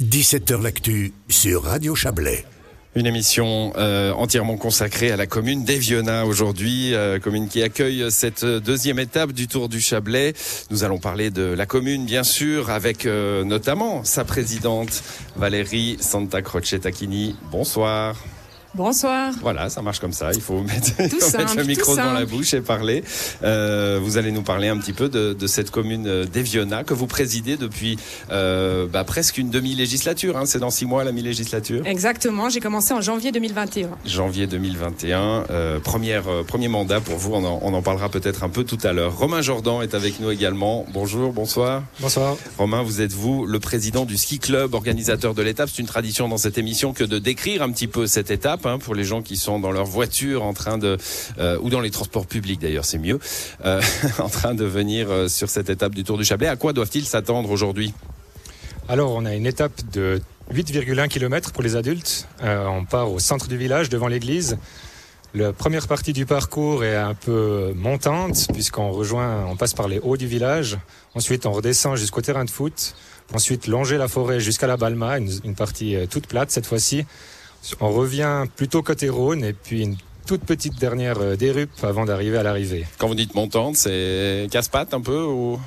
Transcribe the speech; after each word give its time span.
17h 0.00 0.62
L'actu 0.62 1.12
sur 1.28 1.64
Radio 1.64 1.96
Chablais. 1.96 2.44
Une 2.94 3.06
émission 3.06 3.72
euh, 3.76 4.12
entièrement 4.12 4.56
consacrée 4.56 5.10
à 5.10 5.16
la 5.16 5.26
commune 5.26 5.64
d'Eviona 5.64 6.24
aujourd'hui, 6.24 6.94
euh, 6.94 7.18
commune 7.18 7.48
qui 7.48 7.64
accueille 7.64 8.06
cette 8.10 8.44
deuxième 8.44 9.00
étape 9.00 9.32
du 9.32 9.48
Tour 9.48 9.68
du 9.68 9.80
Chablais. 9.80 10.34
Nous 10.70 10.84
allons 10.84 10.98
parler 10.98 11.30
de 11.30 11.42
la 11.42 11.66
commune, 11.66 12.06
bien 12.06 12.22
sûr, 12.22 12.70
avec 12.70 13.06
euh, 13.06 13.42
notamment 13.42 14.04
sa 14.04 14.24
présidente 14.24 15.02
Valérie 15.34 15.96
Santa 15.98 16.42
Croce 16.42 16.76
Tacchini. 16.80 17.34
Bonsoir. 17.50 18.14
Bonsoir. 18.74 19.32
Voilà, 19.40 19.70
ça 19.70 19.82
marche 19.82 19.98
comme 19.98 20.12
ça. 20.12 20.30
Il 20.34 20.40
faut 20.40 20.60
mettre, 20.62 20.92
il 21.00 21.10
faut 21.10 21.38
mettre 21.38 21.56
le 21.56 21.64
micro 21.64 21.96
dans 21.96 22.12
la 22.12 22.24
bouche 22.26 22.54
et 22.54 22.60
parler. 22.60 23.02
Euh, 23.42 23.98
vous 24.02 24.18
allez 24.18 24.30
nous 24.30 24.42
parler 24.42 24.68
un 24.68 24.76
petit 24.78 24.92
peu 24.92 25.08
de, 25.08 25.32
de 25.32 25.46
cette 25.46 25.70
commune 25.70 26.24
d'Eviona 26.26 26.84
que 26.84 26.94
vous 26.94 27.06
présidez 27.06 27.56
depuis 27.56 27.98
euh, 28.30 28.86
bah, 28.86 29.04
presque 29.04 29.38
une 29.38 29.50
demi-législature. 29.50 30.36
Hein. 30.36 30.44
C'est 30.46 30.58
dans 30.58 30.70
six 30.70 30.86
mois 30.86 31.04
la 31.04 31.12
mi-législature. 31.12 31.86
Exactement. 31.86 32.48
J'ai 32.50 32.60
commencé 32.60 32.92
en 32.92 33.00
janvier 33.00 33.32
2021. 33.32 33.88
Janvier 34.04 34.46
2021. 34.46 35.44
Euh, 35.50 35.80
première, 35.80 36.28
euh, 36.28 36.42
premier 36.44 36.68
mandat 36.68 37.00
pour 37.00 37.16
vous. 37.16 37.32
On 37.34 37.44
en, 37.44 37.60
on 37.62 37.72
en 37.74 37.82
parlera 37.82 38.08
peut-être 38.10 38.44
un 38.44 38.48
peu 38.48 38.64
tout 38.64 38.78
à 38.84 38.92
l'heure. 38.92 39.16
Romain 39.16 39.40
Jordan 39.40 39.82
est 39.82 39.94
avec 39.94 40.20
nous 40.20 40.30
également. 40.30 40.84
Bonjour, 40.92 41.32
bonsoir. 41.32 41.82
Bonsoir. 42.00 42.36
Romain, 42.58 42.82
vous 42.82 43.00
êtes 43.00 43.12
vous 43.12 43.46
le 43.46 43.58
président 43.60 44.04
du 44.04 44.16
ski 44.16 44.38
club, 44.38 44.74
organisateur 44.74 45.34
de 45.34 45.42
l'étape. 45.42 45.70
C'est 45.72 45.80
une 45.80 45.88
tradition 45.88 46.28
dans 46.28 46.36
cette 46.36 46.58
émission 46.58 46.92
que 46.92 47.04
de 47.04 47.18
décrire 47.18 47.62
un 47.62 47.70
petit 47.70 47.86
peu 47.88 48.06
cette 48.06 48.30
étape 48.30 48.57
hein, 48.66 48.78
pour 48.78 48.94
les 48.94 49.04
gens 49.04 49.22
qui 49.22 49.36
sont 49.36 49.58
dans 49.58 49.70
leur 49.70 49.84
voiture 49.84 50.42
en 50.42 50.52
train 50.52 50.78
de 50.78 50.96
euh, 51.38 51.58
ou 51.60 51.70
dans 51.70 51.80
les 51.80 51.90
transports 51.90 52.26
publics 52.26 52.60
d'ailleurs, 52.60 52.84
c'est 52.84 52.98
mieux, 52.98 53.18
euh, 53.64 53.80
en 54.18 54.28
train 54.28 54.54
de 54.54 54.64
venir 54.64 55.10
euh, 55.10 55.28
sur 55.28 55.48
cette 55.48 55.70
étape 55.70 55.94
du 55.94 56.04
Tour 56.04 56.18
du 56.18 56.24
Chablais. 56.24 56.48
À 56.48 56.56
quoi 56.56 56.72
doivent-ils 56.72 57.06
s'attendre 57.06 57.50
aujourd'hui? 57.50 57.94
Alors, 58.88 59.12
on 59.14 59.24
a 59.26 59.34
une 59.34 59.46
étape 59.46 59.72
de 59.92 60.20
8,1 60.52 61.08
km 61.08 61.52
pour 61.52 61.62
les 61.62 61.76
adultes. 61.76 62.26
On 62.42 62.86
part 62.86 63.12
au 63.12 63.18
centre 63.18 63.46
du 63.46 63.58
village 63.58 63.90
devant 63.90 64.08
l'église. 64.08 64.56
La 65.34 65.52
première 65.52 65.86
partie 65.86 66.14
du 66.14 66.24
parcours 66.24 66.84
est 66.84 66.96
un 66.96 67.12
peu 67.12 67.74
montante 67.76 68.46
puisqu'on 68.54 68.90
rejoint, 68.90 69.44
on 69.44 69.56
passe 69.56 69.74
par 69.74 69.88
les 69.88 69.98
hauts 69.98 70.16
du 70.16 70.26
village. 70.26 70.78
Ensuite, 71.14 71.44
on 71.44 71.52
redescend 71.52 71.96
jusqu'au 71.98 72.22
terrain 72.22 72.46
de 72.46 72.50
foot. 72.50 72.94
Ensuite, 73.34 73.66
longer 73.66 73.98
la 73.98 74.08
forêt 74.08 74.40
jusqu'à 74.40 74.66
la 74.66 74.78
Balma, 74.78 75.18
une, 75.18 75.54
partie 75.54 75.94
toute 76.08 76.26
plate 76.26 76.50
cette 76.50 76.64
fois-ci. 76.64 77.04
On 77.80 77.90
revient 77.90 78.44
plutôt 78.56 78.82
côté 78.82 79.08
Rhône 79.08 79.44
et 79.44 79.52
puis 79.52 79.82
une 79.82 79.96
toute 80.26 80.44
petite 80.44 80.78
dernière 80.78 81.18
euh, 81.20 81.36
dérupe 81.36 81.70
avant 81.82 82.04
d'arriver 82.04 82.36
à 82.36 82.42
l'arrivée. 82.42 82.86
Quand 82.98 83.08
vous 83.08 83.14
dites 83.14 83.34
montante, 83.34 83.76
c'est 83.76 84.46
casse-patte 84.50 84.92
un 84.92 85.00
peu 85.00 85.22
ou? 85.22 85.58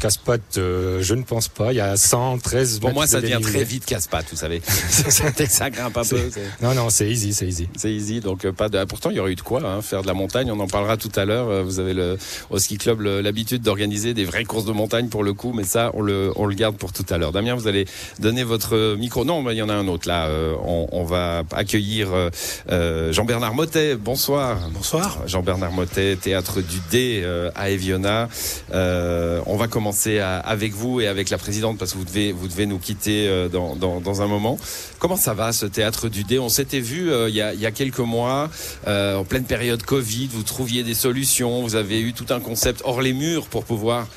Casse-patte, 0.00 0.58
euh, 0.58 1.02
je 1.02 1.14
ne 1.14 1.22
pense 1.22 1.48
pas. 1.48 1.72
Il 1.72 1.76
y 1.76 1.80
a 1.80 1.96
113 1.96 2.78
Pour 2.80 2.88
mètres 2.88 2.94
moi, 2.94 3.04
de 3.06 3.10
ça 3.10 3.20
devient 3.20 3.32
dénivelé. 3.34 3.52
très 3.52 3.64
vite 3.64 3.86
casse-patte, 3.86 4.26
vous 4.30 4.36
savez. 4.36 4.60
ça, 4.90 5.10
ça 5.48 5.70
grimpe 5.70 5.96
un 5.96 6.04
peu. 6.04 6.18
Non, 6.62 6.74
non, 6.74 6.90
c'est 6.90 7.08
easy, 7.10 7.32
c'est 7.32 7.46
easy. 7.46 7.68
C'est 7.76 7.92
easy, 7.92 8.20
donc 8.20 8.44
euh, 8.44 8.52
pas 8.52 8.68
de. 8.68 8.84
Pourtant, 8.84 9.10
il 9.10 9.16
y 9.16 9.20
aurait 9.20 9.32
eu 9.32 9.36
de 9.36 9.40
quoi 9.40 9.62
hein, 9.64 9.82
faire 9.82 10.02
de 10.02 10.06
la 10.06 10.14
montagne. 10.14 10.50
On 10.50 10.60
en 10.60 10.66
parlera 10.66 10.96
tout 10.96 11.12
à 11.16 11.24
l'heure. 11.24 11.48
Euh, 11.48 11.62
Vous 11.62 11.80
avez 11.80 11.94
le 11.94 12.18
au 12.50 12.58
ski 12.58 12.78
club 12.78 13.00
l'habitude 13.00 13.62
d'organiser 13.62 14.14
des 14.14 14.24
vraies 14.24 14.44
courses 14.44 14.64
de 14.66 14.72
montagne 14.72 15.08
pour 15.08 15.24
le 15.24 15.32
coup, 15.32 15.52
mais 15.54 15.64
ça, 15.64 15.90
on 15.94 16.02
le 16.02 16.32
on 16.36 16.46
le 16.46 16.54
garde 16.54 16.76
pour 16.76 16.92
tout 16.92 17.06
à 17.10 17.18
l'heure. 17.18 17.32
Damien, 17.32 17.54
vous 17.54 17.66
allez 17.68 17.86
donner 18.18 18.44
votre 18.44 18.96
micro. 18.96 19.24
Non, 19.24 19.42
mais 19.42 19.54
il 19.54 19.58
y 19.58 19.62
en 19.62 19.68
a 19.68 19.74
un 19.74 19.88
autre 19.88 20.08
là. 20.08 20.26
Euh, 20.26 20.54
on, 20.64 20.88
on 20.92 21.04
va 21.04 21.42
accueillir 21.52 22.12
euh, 22.12 22.30
euh, 22.70 23.12
Jean-Bernard 23.12 23.54
Motet. 23.54 23.96
Bonsoir. 23.96 24.58
Bonsoir. 24.72 25.18
Jean-Bernard 25.26 25.72
Motet, 25.72 26.16
théâtre 26.16 26.60
du 26.60 26.78
D 26.90 27.22
euh, 27.24 27.50
à 27.54 27.70
Eviona. 27.70 28.28
Euh, 28.72 29.40
on 29.56 29.58
va 29.58 29.68
commencer 29.68 30.18
avec 30.18 30.74
vous 30.74 31.00
et 31.00 31.06
avec 31.06 31.30
la 31.30 31.38
présidente 31.38 31.78
parce 31.78 31.92
que 31.92 31.96
vous 31.96 32.04
devez, 32.04 32.30
vous 32.30 32.46
devez 32.46 32.66
nous 32.66 32.78
quitter 32.78 33.26
euh, 33.26 33.48
dans, 33.48 34.20
un 34.22 34.26
moment. 34.26 34.58
Comment 34.98 35.16
ça 35.16 35.32
va 35.32 35.50
ce 35.54 35.64
théâtre 35.64 36.10
du 36.10 36.24
D 36.24 36.38
On 36.38 36.50
s'était 36.50 36.80
vu 36.80 37.10
euh, 37.10 37.30
il, 37.30 37.34
y 37.34 37.40
a, 37.40 37.70
quelques 37.70 38.00
mois, 38.00 38.50
euh, 38.86 39.16
en 39.16 39.24
pleine 39.24 39.44
période 39.44 39.82
Covid, 39.82 40.28
vous 40.30 40.42
trouviez 40.42 40.82
des 40.82 40.92
solutions, 40.92 41.62
vous 41.62 41.74
avez 41.74 42.02
eu 42.02 42.12
tout 42.12 42.26
un 42.28 42.40
concept 42.40 42.82
hors 42.84 43.00
les 43.00 43.14
murs 43.14 43.46
pour 43.46 43.64
pouvoir 43.64 44.08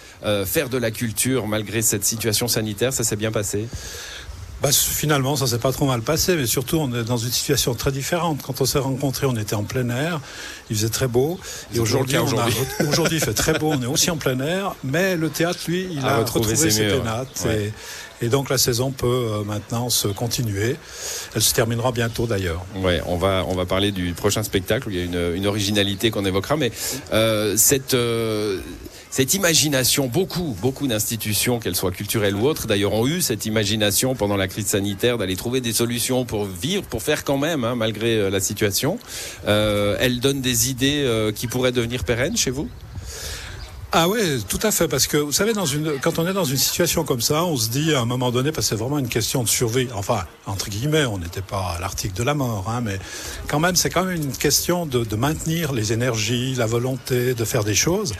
faire 0.46 0.68
de 0.68 0.78
la 0.78 0.92
culture 0.92 1.48
malgré 1.48 1.82
cette 1.82 2.04
situation 2.04 2.50
sanitaire. 2.50 2.92
Ça 2.92 3.06
s'est 3.06 3.16
bien 3.16 3.32
passé? 3.32 3.70
Bah, 4.62 4.70
finalement, 4.74 5.36
ça 5.38 5.48
s'est 5.48 5.58
pas 5.58 5.72
trop 5.72 5.86
mal 5.86 6.02
passé, 6.02 6.36
mais 6.36 6.46
surtout, 6.46 6.78
on 6.78 6.94
est 6.94 7.04
dans 7.04 7.18
une 7.18 7.32
situation 7.32 7.74
très 7.76 7.92
différente. 7.92 8.42
Quand 8.42 8.60
on 8.60 8.66
s'est 8.66 8.80
rencontrés, 8.80 9.26
on 9.26 9.36
était 9.38 9.56
en 9.56 9.64
plein 9.64 9.90
air, 9.90 10.20
il 10.70 10.76
faisait 10.76 10.90
très 10.90 11.08
beau. 11.08 11.40
Et 11.74 11.80
aujourd'hui, 11.80 12.18
aujourd'hui. 12.18 13.18
il 13.18 13.22
fait 13.22 13.34
très 13.34 13.54
beau, 13.58 13.72
on 13.74 13.82
est 13.82 13.86
aussi 13.86 14.12
en 14.12 14.18
plein 14.26 14.40
air, 14.42 14.76
mais 14.84 15.16
le 15.16 15.30
théâtre, 15.30 15.60
lui, 15.68 15.88
il 15.92 16.00
A 16.00 16.16
a, 16.16 16.18
retrouvé 16.20 16.48
retrouvé, 16.48 16.72
ses 16.72 16.88
pénates. 16.88 17.46
ouais. 17.46 17.72
Et, 18.22 18.26
et 18.26 18.28
donc, 18.28 18.50
la 18.50 18.58
saison 18.58 18.92
peut 18.92 19.08
euh, 19.08 19.44
maintenant 19.46 19.90
se 19.90 20.10
continuer. 20.10 20.76
Elle 21.36 21.42
se 21.42 21.54
terminera 21.54 21.94
bientôt, 21.94 22.28
d'ailleurs. 22.28 22.66
Ouais, 22.76 23.02
on 23.06 23.16
va 23.16 23.46
on 23.48 23.56
va 23.56 23.66
parler 23.66 23.92
du 23.94 24.12
prochain 24.12 24.44
spectacle 24.44 24.90
où 24.90 24.92
il 24.92 24.98
y 24.98 25.02
a 25.02 25.06
une, 25.06 25.36
une 25.36 25.48
originalité 25.48 26.12
qu'on 26.12 26.26
évoquera, 26.26 26.58
mais 26.58 26.72
euh, 27.14 27.56
cette 27.56 27.94
euh, 27.94 28.60
cette 29.12 29.34
imagination, 29.34 30.08
beaucoup 30.08 30.56
beaucoup 30.62 30.86
d'institutions, 30.86 31.60
qu'elles 31.60 31.76
soient 31.76 31.92
culturelles 31.92 32.36
ou 32.36 32.46
autres, 32.46 32.68
d'ailleurs 32.68 32.94
ont 32.94 33.08
eu 33.08 33.22
cette 33.22 33.48
imagination 33.48 34.14
pendant 34.14 34.38
la 34.38 34.48
crise 34.48 34.68
sanitaire 34.68 35.18
d'aller 35.18 35.36
trouver 35.36 35.62
des 35.62 35.74
solutions 35.74 36.26
pour 36.26 36.46
vivre, 36.46 36.84
pour 36.84 37.02
faire 37.02 37.24
quand 37.24 37.38
même, 37.38 37.64
hein, 37.64 37.76
malgré 37.76 38.18
euh, 38.18 38.30
la 38.30 38.40
situation. 38.40 39.00
Euh, 39.48 39.98
elles 40.00 40.20
donnent 40.20 40.42
des 40.42 40.70
idées 40.70 41.04
euh, 41.06 41.32
qui 41.32 41.48
pourraient 41.48 41.72
devenir 41.72 42.04
pérennes 42.04 42.38
chez 42.38 42.52
vous? 42.52 42.70
Ah 43.92 44.08
oui, 44.08 44.44
tout 44.48 44.60
à 44.62 44.70
fait, 44.70 44.88
parce 44.88 45.08
que 45.08 45.18
vous 45.18 45.32
savez, 45.32 45.54
dans 45.54 45.66
une, 45.66 46.00
quand 46.00 46.20
on 46.20 46.28
est 46.28 46.34
dans 46.34 46.44
une 46.44 46.58
situation 46.58 47.04
comme 47.04 47.22
ça, 47.22 47.44
on 47.44 47.58
se 47.58 47.70
dit 47.70 47.96
à 47.96 48.02
un 48.02 48.06
moment 48.06 48.30
donné, 48.30 48.52
parce 48.52 48.68
que 48.68 48.76
c'est 48.76 48.80
vraiment 48.80 49.00
une 49.00 49.10
question 49.10 49.42
de 49.42 49.50
survie, 49.50 49.88
enfin, 49.96 50.26
entre 50.46 50.70
guillemets, 50.70 51.06
on 51.06 51.18
n'était 51.18 51.42
pas 51.42 51.74
à 51.76 51.80
l'article 51.80 52.14
de 52.16 52.22
la 52.22 52.36
mort, 52.36 52.66
hein, 52.70 52.82
mais 52.82 53.00
quand 53.48 53.60
même, 53.60 53.76
c'est 53.76 53.90
quand 53.90 54.04
même 54.04 54.22
une 54.22 54.32
question 54.32 54.86
de, 54.86 55.04
de 55.04 55.16
maintenir 55.16 55.74
les 55.74 55.92
énergies, 55.92 56.54
la 56.54 56.68
volonté 56.68 57.34
de 57.34 57.46
faire 57.46 57.64
des 57.64 57.74
choses. 57.74 58.14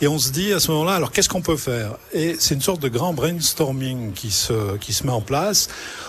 Et 0.00 0.08
on 0.08 0.18
se 0.18 0.30
dit 0.30 0.52
à 0.52 0.58
ce 0.58 0.72
moment-là, 0.72 0.94
alors 0.94 1.12
qu'est-ce 1.12 1.28
qu'on 1.28 1.42
peut 1.42 1.56
faire? 1.56 1.92
Et 2.12 2.34
c'est 2.40 2.56
une 2.56 2.60
sorte 2.60 2.82
de 2.82 2.88
grand 2.88 3.12
brainstorming 3.12 4.14
qui 4.14 4.32
se, 4.32 4.76
qui 4.78 4.92
se 4.92 5.04
met 5.04 5.12
en 5.12 5.20
place. 5.20 5.68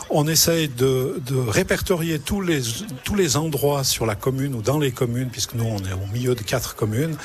On 0.09 0.27
essaye 0.27 0.67
de, 0.67 1.21
de 1.27 1.35
répertorier 1.35 2.17
tous 2.17 2.41
les, 2.41 2.61
tous 3.03 3.15
les 3.15 3.37
endroits 3.37 3.83
sur 3.83 4.07
la 4.07 4.15
commune 4.15 4.55
ou 4.55 4.63
dans 4.63 4.79
les 4.79 4.91
communes, 4.91 5.29
puisque 5.31 5.53
nous, 5.53 5.65
on 5.65 5.77
est 5.77 5.93
au 5.93 6.11
milieu 6.11 6.33
de 6.33 6.41
quatre 6.41 6.75
communes, 6.75 7.15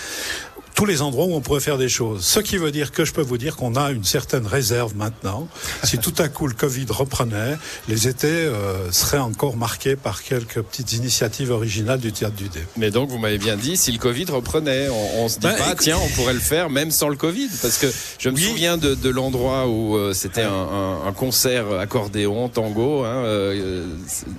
tous 0.80 0.86
les 0.86 1.02
endroits 1.02 1.26
où 1.26 1.34
on 1.34 1.42
pourrait 1.42 1.60
faire 1.60 1.76
des 1.76 1.91
choses. 1.91 2.24
Ce 2.24 2.41
qui 2.41 2.56
veut 2.56 2.70
dire 2.72 2.91
que 2.91 3.04
je 3.04 3.12
peux 3.12 3.20
vous 3.20 3.36
dire 3.36 3.54
qu'on 3.54 3.76
a 3.76 3.91
une 3.91 4.02
certaine 4.04 4.46
réserve 4.46 4.96
maintenant. 4.96 5.46
Si 5.84 5.98
tout 5.98 6.14
à 6.16 6.28
coup 6.28 6.46
le 6.46 6.54
Covid 6.54 6.86
reprenait, 6.88 7.58
les 7.86 8.08
étés 8.08 8.28
euh, 8.28 8.91
seraient 8.91 9.18
encore 9.18 9.58
marqués 9.58 9.94
par 9.94 10.22
quelques 10.22 10.62
petites 10.62 10.94
initiatives 10.94 11.50
originales 11.50 12.00
du 12.00 12.12
théâtre 12.12 12.34
du 12.36 12.48
Dé. 12.48 12.60
Mais 12.78 12.91
donc 12.91 13.10
vous 13.10 13.18
m'avez 13.18 13.36
bien 13.36 13.58
dit, 13.58 13.76
si 13.76 13.92
le 13.92 13.98
Covid 13.98 14.24
reprenait, 14.30 14.88
on, 14.88 15.24
on 15.24 15.28
se 15.28 15.34
dit 15.34 15.41
Bah, 15.42 15.52
pas, 15.52 15.66
écoute- 15.66 15.80
tiens, 15.80 15.98
on 16.02 16.08
pourrait 16.16 16.32
le 16.32 16.41
faire 16.41 16.70
même 16.70 16.91
sans 16.91 17.10
le 17.10 17.16
Covid, 17.16 17.48
parce 17.60 17.76
que 17.76 17.92
je 18.18 18.30
me 18.30 18.36
Oui. 18.36 18.42
souviens 18.42 18.78
de, 18.78 18.94
de 18.94 19.08
l'endroit 19.10 19.68
où 19.68 19.98
euh, 19.98 20.14
c'était 20.14 20.44
un, 20.44 20.50
un- 20.50 21.06
un 21.06 21.12
concert 21.12 21.78
accordéon, 21.78 22.48
tango, 22.48 23.04
hein, 23.04 23.16
euh, 23.26 23.84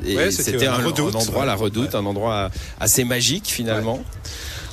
et 0.08 0.16
Ouais, 0.18 0.32
c'était 0.32 0.66
un, 0.66 0.84
endroit, 0.84 1.42
ouais. 1.42 1.46
la 1.46 1.54
Redoute, 1.56 1.94
un 1.94 2.04
endroit 2.08 2.50
assez 2.80 3.04
magique 3.04 3.46
finalement. 3.46 4.04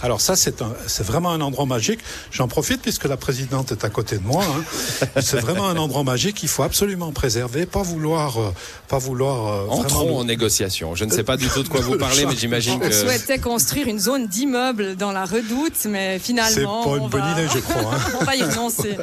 Alors 0.03 0.21
ça, 0.21 0.37
c'est 0.37 0.63
c'est 0.87 1.05
vraiment 1.05 1.31
un 1.31 1.41
endroit 1.41 1.67
magique. 1.67 2.01
J'en 2.31 2.49
profite 2.49 2.81
puisque 2.83 3.05
la 3.05 3.17
présidente 3.17 3.73
est 3.73 3.85
à 3.85 3.91
côté 3.91 4.19
de 4.19 4.25
moi. 4.25 4.45
hein. 4.45 5.11
c'est 5.21 5.41
vraiment 5.41 5.69
un 5.69 5.77
endroit 5.77 6.05
magique 6.05 6.37
qu'il 6.37 6.49
faut 6.49 6.63
absolument 6.63 7.13
préserver, 7.13 7.67
pas 7.67 7.83
vouloir, 7.83 8.39
euh, 8.39 8.51
pas 8.89 8.99
vouloir. 8.99 9.47
euh, 9.53 9.67
Entrons 9.69 10.09
nous- 10.09 10.15
en 10.19 10.25
négociation. 10.25 10.95
Je 10.95 11.05
ne 11.05 11.11
sais 11.11 11.25
pas 11.25 11.37
du 11.37 11.49
tout 11.49 11.63
de 11.63 11.69
quoi 11.69 11.81
vous 11.81 11.97
parlez, 11.99 12.27
mais 12.27 12.37
j'imagine 12.37 12.75
On 12.75 12.79
que 12.79 12.93
souhaitait 12.93 13.39
construire 13.39 13.89
une 13.89 13.99
zone 13.99 14.27
d'immeubles 14.29 14.97
dans 14.97 15.13
la 15.13 15.25
redoute, 15.25 15.87
mais 15.89 16.19
C'est 16.19 16.25
finalement, 16.27 16.85
pas 16.85 16.91
on 16.91 16.97
une 16.99 17.09
bonne 17.09 17.21
va... 17.21 17.33
idée, 17.33 17.49
je 17.53 17.59
crois. 17.59 17.95
hein. 17.95 17.99
on 18.21 18.25
va 18.25 18.37
y 18.37 18.43
renoncer. 18.43 18.97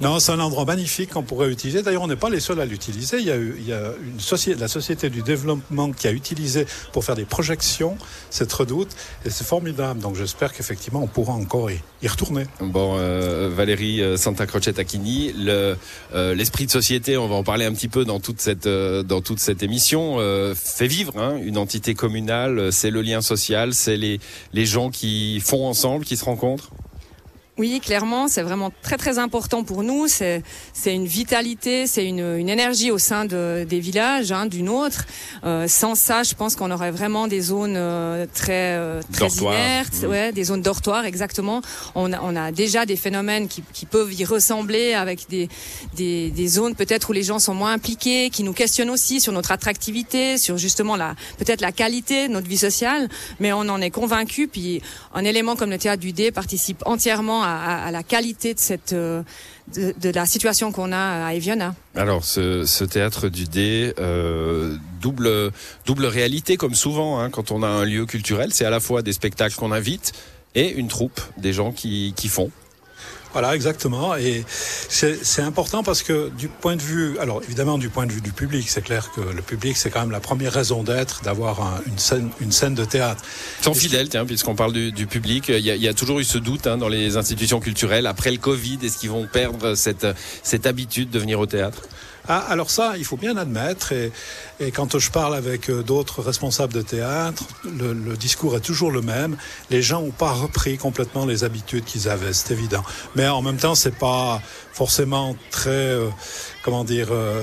Non, 0.00 0.20
c'est 0.20 0.32
un 0.32 0.40
endroit 0.40 0.64
magnifique 0.64 1.10
qu'on 1.10 1.22
pourrait 1.22 1.48
utiliser. 1.50 1.82
D'ailleurs, 1.82 2.02
on 2.02 2.08
n'est 2.08 2.16
pas 2.16 2.30
les 2.30 2.40
seuls 2.40 2.60
à 2.60 2.64
l'utiliser. 2.64 3.18
Il 3.18 3.26
y 3.26 3.30
a, 3.30 3.36
eu- 3.36 3.56
il 3.58 3.66
y 3.66 3.72
a 3.72 3.92
une 4.04 4.20
société, 4.20 4.60
la 4.60 4.68
Société 4.68 5.10
du 5.10 5.22
Développement 5.22 5.90
qui 5.92 6.06
a 6.06 6.12
utilisé 6.12 6.66
pour 6.92 7.04
faire 7.04 7.16
des 7.16 7.24
projections 7.24 7.96
cette 8.30 8.52
redoute. 8.52 8.90
Et 9.24 9.30
c'est 9.30 9.46
formidable. 9.46 10.00
Donc 10.00 10.14
j'espère 10.28 10.52
qu'effectivement, 10.52 11.02
on 11.02 11.06
pourra 11.06 11.32
encore 11.32 11.70
y, 11.70 12.06
retourner. 12.06 12.44
Bon, 12.60 12.96
euh, 12.98 13.48
Valérie 13.50 14.02
euh, 14.02 14.18
Santa 14.18 14.46
Croce 14.46 14.70
Tacchini, 14.74 15.32
le, 15.32 15.74
euh, 16.14 16.34
l'esprit 16.34 16.66
de 16.66 16.70
société, 16.70 17.16
on 17.16 17.28
va 17.28 17.36
en 17.36 17.42
parler 17.42 17.64
un 17.64 17.72
petit 17.72 17.88
peu 17.88 18.04
dans 18.04 18.20
toute 18.20 18.38
cette, 18.38 18.66
euh, 18.66 19.02
dans 19.02 19.22
toute 19.22 19.38
cette 19.38 19.62
émission, 19.62 20.16
euh, 20.18 20.54
fait 20.54 20.86
vivre 20.86 21.16
hein, 21.16 21.38
une 21.42 21.56
entité 21.56 21.94
communale, 21.94 22.70
c'est 22.72 22.90
le 22.90 23.00
lien 23.00 23.22
social, 23.22 23.72
c'est 23.72 23.96
les, 23.96 24.20
les 24.52 24.66
gens 24.66 24.90
qui 24.90 25.40
font 25.40 25.66
ensemble, 25.66 26.04
qui 26.04 26.18
se 26.18 26.26
rencontrent. 26.26 26.72
Oui, 27.58 27.80
clairement, 27.80 28.28
c'est 28.28 28.42
vraiment 28.42 28.70
très 28.82 28.96
très 28.96 29.18
important 29.18 29.64
pour 29.64 29.82
nous. 29.82 30.06
C'est 30.06 30.44
c'est 30.72 30.94
une 30.94 31.06
vitalité, 31.06 31.88
c'est 31.88 32.06
une, 32.06 32.36
une 32.38 32.48
énergie 32.48 32.92
au 32.92 32.98
sein 32.98 33.24
de, 33.24 33.66
des 33.68 33.80
villages, 33.80 34.30
hein, 34.30 34.46
d'une 34.46 34.68
autre. 34.68 35.06
Euh, 35.44 35.66
sans 35.66 35.96
ça, 35.96 36.22
je 36.22 36.34
pense 36.34 36.54
qu'on 36.54 36.70
aurait 36.70 36.92
vraiment 36.92 37.26
des 37.26 37.40
zones 37.40 37.74
euh, 37.76 38.26
très 38.32 38.76
euh, 38.76 39.02
très 39.12 39.28
inertes, 39.28 40.02
Mmh. 40.02 40.06
ouais, 40.06 40.32
des 40.32 40.44
zones 40.44 40.62
dortoirs 40.62 41.04
exactement. 41.04 41.60
On 41.94 42.12
a, 42.12 42.20
on 42.22 42.36
a 42.36 42.52
déjà 42.52 42.86
des 42.86 42.96
phénomènes 42.96 43.48
qui, 43.48 43.64
qui 43.72 43.86
peuvent 43.86 44.12
y 44.12 44.24
ressembler 44.24 44.94
avec 44.94 45.28
des 45.28 45.48
des, 45.96 46.30
des 46.30 46.48
zones 46.48 46.74
peut-être 46.76 47.10
où 47.10 47.12
les 47.12 47.22
gens 47.24 47.38
sont 47.40 47.54
moins 47.54 47.72
impliqués, 47.72 48.30
qui 48.30 48.44
nous 48.44 48.52
questionnent 48.52 48.90
aussi 48.90 49.20
sur 49.20 49.32
notre 49.32 49.50
attractivité, 49.50 50.38
sur 50.38 50.58
justement 50.58 50.94
la 50.94 51.16
peut-être 51.38 51.60
la 51.60 51.72
qualité 51.72 52.28
de 52.28 52.32
notre 52.32 52.48
vie 52.48 52.58
sociale. 52.58 53.08
Mais 53.40 53.52
on 53.52 53.60
en 53.68 53.80
est 53.80 53.90
convaincu. 53.90 54.46
Puis 54.46 54.80
un 55.14 55.24
élément 55.24 55.56
comme 55.56 55.70
le 55.70 55.78
théâtre 55.78 56.00
du 56.00 56.12
dé 56.12 56.30
participe 56.30 56.82
entièrement 56.86 57.42
à, 57.42 57.47
à- 57.56 57.90
la 57.90 58.02
qualité 58.02 58.54
de 58.54 58.58
cette 58.58 58.92
euh, 58.92 59.22
de, 59.74 60.10
la 60.10 60.24
situation 60.26 60.72
qu'on 60.72 60.92
a 60.92 61.26
à 61.26 61.34
Eviona. 61.34 61.74
Alors, 61.94 62.24
ce, 62.24 62.64
ce 62.64 62.84
théâtre 62.84 63.28
du 63.28 63.44
dé, 63.44 63.92
euh, 63.98 64.76
double, 65.00 65.52
double 65.84 66.06
réalité, 66.06 66.56
comme 66.56 66.74
souvent, 66.74 67.20
hein, 67.20 67.30
quand 67.30 67.50
on 67.50 67.62
a 67.62 67.68
un 67.68 67.84
lieu 67.84 68.06
culturel, 68.06 68.52
c'est 68.52 68.64
à 68.64 68.70
la 68.70 68.80
fois 68.80 69.02
des 69.02 69.12
spectacles 69.12 69.56
qu'on 69.56 69.72
invite 69.72 70.12
et 70.54 70.70
une 70.72 70.88
troupe, 70.88 71.20
des 71.36 71.52
gens 71.52 71.72
qui, 71.72 72.14
qui 72.16 72.28
font. 72.28 72.50
Voilà, 73.32 73.54
exactement. 73.54 74.16
Et 74.16 74.44
c'est 74.88 75.42
important 75.42 75.82
parce 75.82 76.02
que 76.02 76.30
du 76.30 76.48
point 76.48 76.76
de 76.76 76.82
vue, 76.82 77.18
alors 77.18 77.42
évidemment 77.44 77.76
du 77.78 77.88
point 77.90 78.06
de 78.06 78.12
vue 78.12 78.20
du 78.22 78.32
public, 78.32 78.68
c'est 78.68 78.82
clair 78.82 79.10
que 79.14 79.20
le 79.20 79.42
public 79.42 79.76
c'est 79.76 79.90
quand 79.90 80.00
même 80.00 80.10
la 80.10 80.20
première 80.20 80.52
raison 80.52 80.82
d'être 80.82 81.22
d'avoir 81.22 81.60
un- 81.62 81.80
une 81.86 81.98
scène, 81.98 82.30
une 82.40 82.52
scène 82.52 82.74
de 82.74 82.84
théâtre. 82.84 83.22
Sans 83.60 83.74
fidèles, 83.74 84.08
tiens, 84.08 84.24
puisqu'on 84.24 84.54
parle 84.54 84.72
du, 84.72 84.92
du 84.92 85.06
public, 85.06 85.48
il 85.48 85.60
y, 85.60 85.70
a, 85.70 85.76
il 85.76 85.82
y 85.82 85.88
a 85.88 85.94
toujours 85.94 86.20
eu 86.20 86.24
ce 86.24 86.38
doute 86.38 86.66
hein, 86.66 86.78
dans 86.78 86.88
les 86.88 87.16
institutions 87.16 87.60
culturelles. 87.60 88.06
Après 88.06 88.30
le 88.30 88.38
Covid, 88.38 88.78
est-ce 88.82 88.98
qu'ils 88.98 89.10
vont 89.10 89.26
perdre 89.26 89.74
cette, 89.74 90.06
cette 90.42 90.66
habitude 90.66 91.10
de 91.10 91.18
venir 91.18 91.38
au 91.38 91.46
théâtre? 91.46 91.82
Ah, 92.30 92.44
alors 92.50 92.70
ça, 92.70 92.94
il 92.98 93.04
faut 93.04 93.16
bien 93.16 93.36
admettre. 93.38 93.92
Et, 93.92 94.12
quand 94.72 94.98
je 94.98 95.10
parle 95.10 95.34
avec 95.34 95.70
euh, 95.70 95.82
d'autres 95.82 96.20
responsables 96.20 96.74
de 96.74 96.82
théâtre, 96.82 97.44
le, 97.64 97.94
le 97.94 98.16
discours 98.16 98.56
est 98.56 98.60
toujours 98.60 98.90
le 98.90 99.00
même. 99.00 99.36
Les 99.70 99.80
gens 99.80 100.02
n'ont 100.02 100.10
pas 100.10 100.32
repris 100.32 100.76
complètement 100.76 101.24
les 101.24 101.44
habitudes 101.44 101.84
qu'ils 101.84 102.08
avaient, 102.08 102.34
c'est 102.34 102.52
évident. 102.52 102.82
Mais 103.16 103.26
en 103.28 103.40
même 103.40 103.56
temps, 103.56 103.74
c'est 103.74 103.96
pas 103.96 104.42
forcément 104.72 105.36
très, 105.50 105.70
euh, 105.70 106.08
comment 106.68 106.84
dire, 106.84 107.08
euh, 107.12 107.40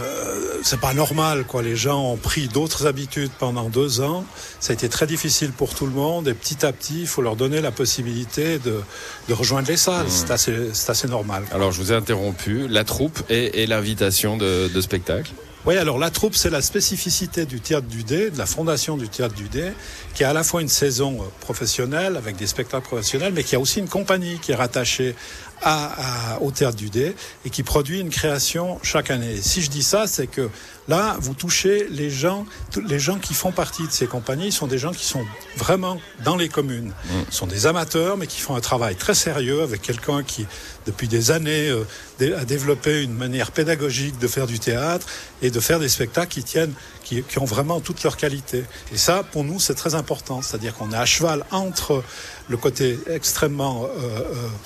c'est 0.61 0.79
pas 0.79 0.93
normal, 0.93 1.45
quoi. 1.47 1.63
Les 1.63 1.75
gens 1.75 2.11
ont 2.11 2.15
pris 2.15 2.47
d'autres 2.47 2.85
habitudes 2.85 3.31
pendant 3.39 3.69
deux 3.69 4.01
ans. 4.01 4.23
Ça 4.59 4.71
a 4.71 4.75
été 4.75 4.87
très 4.87 5.07
difficile 5.07 5.51
pour 5.51 5.73
tout 5.73 5.87
le 5.87 5.93
monde. 5.93 6.27
Et 6.27 6.35
petit 6.35 6.63
à 6.63 6.71
petit, 6.71 7.01
il 7.01 7.07
faut 7.07 7.23
leur 7.23 7.35
donner 7.35 7.59
la 7.59 7.71
possibilité 7.71 8.59
de, 8.59 8.81
de 9.27 9.33
rejoindre 9.33 9.67
les 9.67 9.77
salles. 9.77 10.05
C'est 10.09 10.29
assez, 10.29 10.55
c'est 10.73 10.91
assez 10.91 11.07
normal. 11.07 11.43
Alors, 11.51 11.71
je 11.71 11.81
vous 11.81 11.91
ai 11.91 11.95
interrompu. 11.95 12.67
La 12.67 12.83
troupe 12.83 13.23
et, 13.31 13.63
et 13.63 13.65
l'invitation 13.65 14.37
de, 14.37 14.67
de 14.67 14.81
spectacle. 14.81 15.31
Oui, 15.65 15.75
alors 15.77 15.97
la 15.97 16.11
troupe, 16.11 16.35
c'est 16.35 16.51
la 16.51 16.61
spécificité 16.61 17.47
du 17.47 17.59
théâtre 17.59 17.87
du 17.87 18.03
Dé, 18.03 18.29
de 18.29 18.37
la 18.37 18.45
fondation 18.45 18.97
du 18.97 19.09
théâtre 19.09 19.33
du 19.33 19.49
Dé, 19.49 19.71
qui 20.13 20.23
a 20.23 20.29
à 20.29 20.33
la 20.33 20.43
fois 20.43 20.61
une 20.61 20.69
saison 20.69 21.17
euh, 21.19 21.25
professionnelle 21.39 22.17
avec 22.17 22.35
des 22.35 22.45
spectacles 22.45 22.85
professionnels, 22.85 23.33
mais 23.33 23.43
qui 23.43 23.55
a 23.55 23.59
aussi 23.59 23.79
une 23.79 23.89
compagnie 23.89 24.37
qui 24.37 24.51
est 24.51 24.55
rattachée 24.55 25.15
à, 25.65 26.35
à- 26.35 26.39
au 26.41 26.51
théâtre 26.51 26.77
du 26.77 26.89
Dé 26.89 27.13
et 27.43 27.49
qui 27.49 27.63
produit 27.63 27.99
une 27.99 28.09
création 28.09 28.79
chaque 28.83 29.09
année. 29.11 29.33
Et 29.33 29.41
si 29.41 29.61
je 29.61 29.69
dis 29.69 29.83
ça, 29.83 30.05
c'est 30.07 30.27
que 30.27 30.49
là, 30.87 31.17
vous 31.19 31.33
touchez 31.33 31.87
les 31.89 32.09
gens, 32.09 32.45
les 32.87 32.99
gens 32.99 33.17
qui 33.17 33.33
font 33.33 33.51
partie 33.51 33.85
de 33.87 33.91
ces 33.91 34.05
compagnies 34.07 34.51
sont 34.51 34.67
des 34.67 34.77
gens 34.77 34.91
qui 34.93 35.05
sont 35.05 35.25
vraiment 35.57 35.99
dans 36.23 36.35
les 36.37 36.47
communes. 36.49 36.93
Ce 37.31 37.37
sont 37.39 37.47
des 37.47 37.65
amateurs, 37.65 38.15
mais 38.15 38.27
qui 38.27 38.39
font 38.39 38.55
un 38.55 38.61
travail 38.61 38.95
très 38.95 39.15
sérieux 39.15 39.63
avec 39.63 39.81
quelqu'un 39.81 40.23
qui, 40.23 40.45
depuis 40.85 41.07
des 41.07 41.31
années, 41.31 41.69
euh, 41.69 42.37
a 42.37 42.45
développé 42.45 43.01
une 43.03 43.13
manière 43.15 43.51
pédagogique 43.51 44.19
de 44.19 44.27
faire 44.27 44.45
du 44.47 44.59
théâtre 44.59 45.07
et 45.41 45.49
de 45.49 45.59
faire 45.59 45.79
des 45.79 45.89
spectacles 45.89 46.31
qui 46.31 46.43
tiennent, 46.43 46.73
qui, 47.05 47.23
qui 47.23 47.39
ont 47.39 47.45
vraiment 47.45 47.79
toute 47.79 48.03
leur 48.03 48.17
qualité. 48.17 48.65
Et 48.93 48.97
ça, 48.97 49.23
pour 49.23 49.45
nous, 49.45 49.59
c'est 49.61 49.75
très 49.75 49.95
important. 49.95 50.41
C'est-à-dire 50.41 50.73
qu'on 50.75 50.91
est 50.91 50.97
à 50.97 51.05
cheval 51.05 51.45
entre 51.51 52.03
le 52.49 52.57
côté 52.57 52.99
extrêmement 53.09 53.85
euh, 53.85 54.19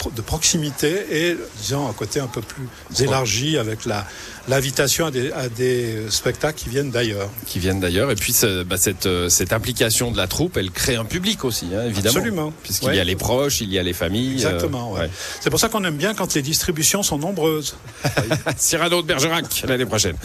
euh, 0.05 0.09
de 0.15 0.21
proximité 0.21 1.05
et, 1.11 1.37
disons, 1.61 1.87
un 1.87 1.93
côté 1.93 2.19
un 2.19 2.27
peu 2.27 2.41
plus 2.41 2.67
élargi 3.03 3.57
avec 3.57 3.85
la 3.85 4.05
l'invitation 4.47 5.05
à 5.05 5.11
des, 5.11 5.31
à 5.31 5.47
des 5.47 6.05
spectacles 6.09 6.57
qui 6.57 6.69
viennent 6.69 6.89
d'ailleurs. 6.89 7.29
qui 7.45 7.59
viennent 7.59 7.79
d'ailleurs. 7.79 8.09
Et 8.09 8.15
puis 8.15 8.35
bah, 8.65 8.77
cette, 8.77 9.05
euh, 9.05 9.29
cette 9.29 9.53
implication 9.53 10.09
de 10.11 10.17
la 10.17 10.25
troupe, 10.25 10.57
elle 10.57 10.71
crée 10.71 10.95
un 10.95 11.05
public 11.05 11.45
aussi, 11.45 11.67
hein, 11.75 11.83
évidemment. 11.85 12.15
Absolument. 12.17 12.53
Puisqu'il 12.63 12.87
Ouais. 12.87 12.97
y 12.97 12.99
a 12.99 13.03
les 13.03 13.15
proches, 13.15 13.61
il 13.61 13.71
y 13.71 13.77
a 13.77 13.83
les 13.83 13.93
familles. 13.93 14.33
Exactement. 14.33 14.95
euh, 14.95 15.01
ouais. 15.01 15.09
C'est 15.39 15.51
pour 15.51 15.59
ça 15.59 15.69
qu'on 15.69 15.83
aime 15.83 15.97
bien 15.97 16.15
quand 16.15 16.33
les 16.33 16.41
distributions 16.41 17.03
sont 17.03 17.19
nombreuses. 17.19 17.75
Cyrano 18.57 19.03
de 19.03 19.07
Bergerac 19.07 19.45
l'année 19.67 19.85
prochaine. 19.85 20.15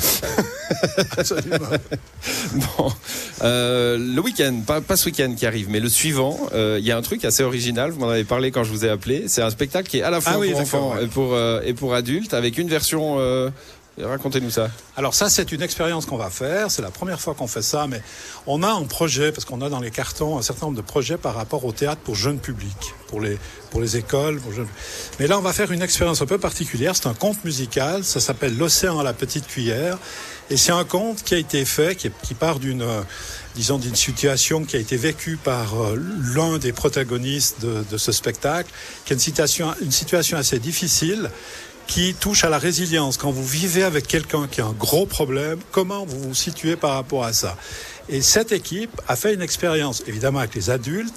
Absolument. 1.19 1.59
Bon, 2.55 2.93
euh, 3.43 3.99
le 3.99 4.21
week-end, 4.21 4.61
pas, 4.67 4.81
pas 4.81 4.97
ce 4.97 5.07
week-end 5.07 5.35
qui 5.37 5.47
arrive, 5.47 5.69
mais 5.69 5.81
le 5.81 5.89
suivant, 5.89 6.39
euh, 6.55 6.79
il 6.81 6.87
y 6.87 6.93
a 6.93 6.97
un 6.97 7.03
truc 7.03 7.25
assez 7.25 7.43
original. 7.43 7.91
Vous 7.91 8.01
m'en 8.01 8.09
avez 8.09 8.25
parlé 8.25 8.51
quand 8.51 8.65
je 8.65 8.71
vous 8.71 8.85
ai 8.85 8.89
appelé. 8.89 9.25
C'est 9.29 9.43
un 9.43 9.51
spectacle 9.51 9.89
qui 9.89 9.99
est 9.99 10.03
à 10.03 10.11
la 10.11 10.21
fois 10.21 10.33
Ah 10.37 10.39
oui, 10.39 10.51
pour 10.53 10.61
enfants 10.61 10.95
ouais. 10.95 11.05
et 11.05 11.07
pour 11.07 11.35
euh, 11.35 11.61
et 11.65 11.75
pour 11.75 11.95
adultes, 11.95 12.35
avec 12.35 12.59
une 12.59 12.69
version. 12.69 13.19
Racontez-nous 13.97 14.51
ça. 14.51 14.71
Alors 14.97 15.15
ça, 15.15 15.31
c'est 15.31 15.53
une 15.53 15.63
expérience 15.63 16.05
qu'on 16.05 16.17
va 16.17 16.29
faire. 16.29 16.69
C'est 16.69 16.83
la 16.83 16.91
première 16.91 17.21
fois 17.21 17.35
qu'on 17.35 17.47
fait 17.47 17.63
ça, 17.63 17.87
mais 17.87 18.03
on 18.49 18.65
a 18.65 18.69
un 18.69 18.83
projet 18.83 19.31
parce 19.31 19.45
qu'on 19.45 19.61
a 19.61 19.69
dans 19.69 19.79
les 19.79 19.93
cartons 19.93 20.37
un 20.37 20.43
certain 20.43 20.67
nombre 20.67 20.77
de 20.77 20.83
projets 20.83 21.17
par 21.17 21.37
rapport 21.37 21.65
au 21.65 21.71
théâtre 21.71 22.01
pour 22.03 22.17
jeunes 22.17 22.41
publics, 22.41 22.93
pour 23.07 23.21
les 23.21 23.39
pour 23.71 23.81
les 23.81 23.97
écoles. 23.97 24.41
Pour 24.41 24.53
jeunes... 24.53 24.67
Mais 25.21 25.29
là, 25.29 25.39
on 25.39 25.43
va 25.43 25.53
faire 25.53 25.71
une 25.71 25.83
expérience 25.83 26.23
un 26.23 26.27
peu 26.27 26.39
particulière. 26.39 26.97
C'est 26.97 27.07
un 27.07 27.15
conte 27.15 27.45
musical. 27.45 28.03
Ça 28.03 28.19
s'appelle 28.19 28.57
L'océan 28.59 28.99
à 28.99 29.05
la 29.05 29.13
petite 29.13 29.47
cuillère, 29.47 29.99
et 30.51 30.57
c'est 30.57 30.73
un 30.73 30.85
conte 30.85 31.23
qui 31.23 31.35
a 31.35 31.39
été 31.39 31.65
fait, 31.65 31.97
qui, 31.97 32.35
part 32.35 32.59
d'une 32.59 32.83
euh, 32.83 33.03
disons 33.55 33.79
d'une 33.79 33.95
situation 33.95 34.65
qui 34.65 34.77
a 34.77 34.79
été 34.79 34.97
vécue 34.97 35.37
par 35.37 35.81
euh, 35.81 35.99
l'un 36.35 36.59
des 36.59 36.73
protagonistes 36.73 37.61
de, 37.63 37.85
de 37.91 37.97
ce 37.97 38.13
spectacle, 38.13 38.71
qui 39.05 39.13
est 39.13 39.17
une 39.17 39.21
situation 39.21 39.73
une 39.81 39.93
situation 39.93 40.37
assez 40.37 40.59
difficile 40.59 41.31
qui 41.87 42.15
touche 42.15 42.45
à 42.45 42.49
la 42.49 42.59
résilience. 42.59 43.17
Quand 43.17 43.31
vous 43.31 43.47
vivez 43.47 43.83
avec 43.83 44.07
quelqu'un 44.07 44.49
qui 44.51 44.61
a 44.61 44.67
un 44.67 44.73
gros 44.73 45.07
problème, 45.07 45.59
comment 45.71 46.05
vous 46.05 46.19
vous 46.21 46.35
situez 46.35 46.77
par 46.77 46.95
rapport 46.95 47.25
à 47.25 47.33
ça? 47.33 47.57
Et 48.09 48.21
cette 48.21 48.53
équipe 48.53 49.01
a 49.09 49.17
fait 49.17 49.33
une 49.35 49.41
expérience, 49.43 50.03
évidemment 50.07 50.41
avec 50.41 50.55
les 50.55 50.69
adultes, 50.71 51.15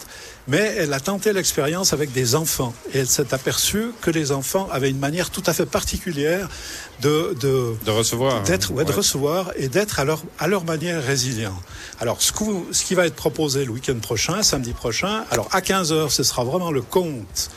mais 0.48 0.75
elle 0.78 0.94
a 0.94 1.01
tenté 1.01 1.34
l'expérience 1.34 1.92
avec 1.92 2.13
des 2.13 2.34
enfants. 2.36 2.74
Et 2.94 3.00
elle 3.00 3.07
s'est 3.07 3.34
aperçue 3.34 3.92
que 4.01 4.10
les 4.10 4.31
enfants 4.31 4.69
avaient 4.72 4.89
une 4.89 5.00
manière 5.00 5.30
tout 5.30 5.44
à 5.45 5.54
fait 5.54 5.66
particulière 5.66 6.48
de... 7.01 7.36
de 7.42 7.75
De 7.86 7.92
recevoir. 7.92 8.42
d'être 8.44 8.72
ouais, 8.72 8.86
de 8.86 8.92
recevoir 8.94 9.51
et 9.57 9.68
d'être 9.68 10.00
à 10.00 10.06
leur 10.06 10.24
à 10.39 10.48
leur 10.48 10.63
manière 10.63 11.04
résilient. 11.04 11.60
Alors 12.00 12.22
ce, 12.22 12.31
que 12.31 12.44
vous- 12.45 12.68
ce 12.72 12.86
qui 12.86 12.95
va 12.95 13.06
être 13.06 13.16
proposé 13.16 13.66
le 13.66 13.72
week-end 13.72 14.00
prochain, 14.00 14.42
samedi 14.42 14.72
prochain, 14.74 15.25
alors 15.31 15.50
à 15.51 15.60
15h, 15.60 16.10
ce 16.10 16.24
sera 16.24 16.45
vraiment 16.45 16.72
le 16.72 16.81
conte 16.81 17.50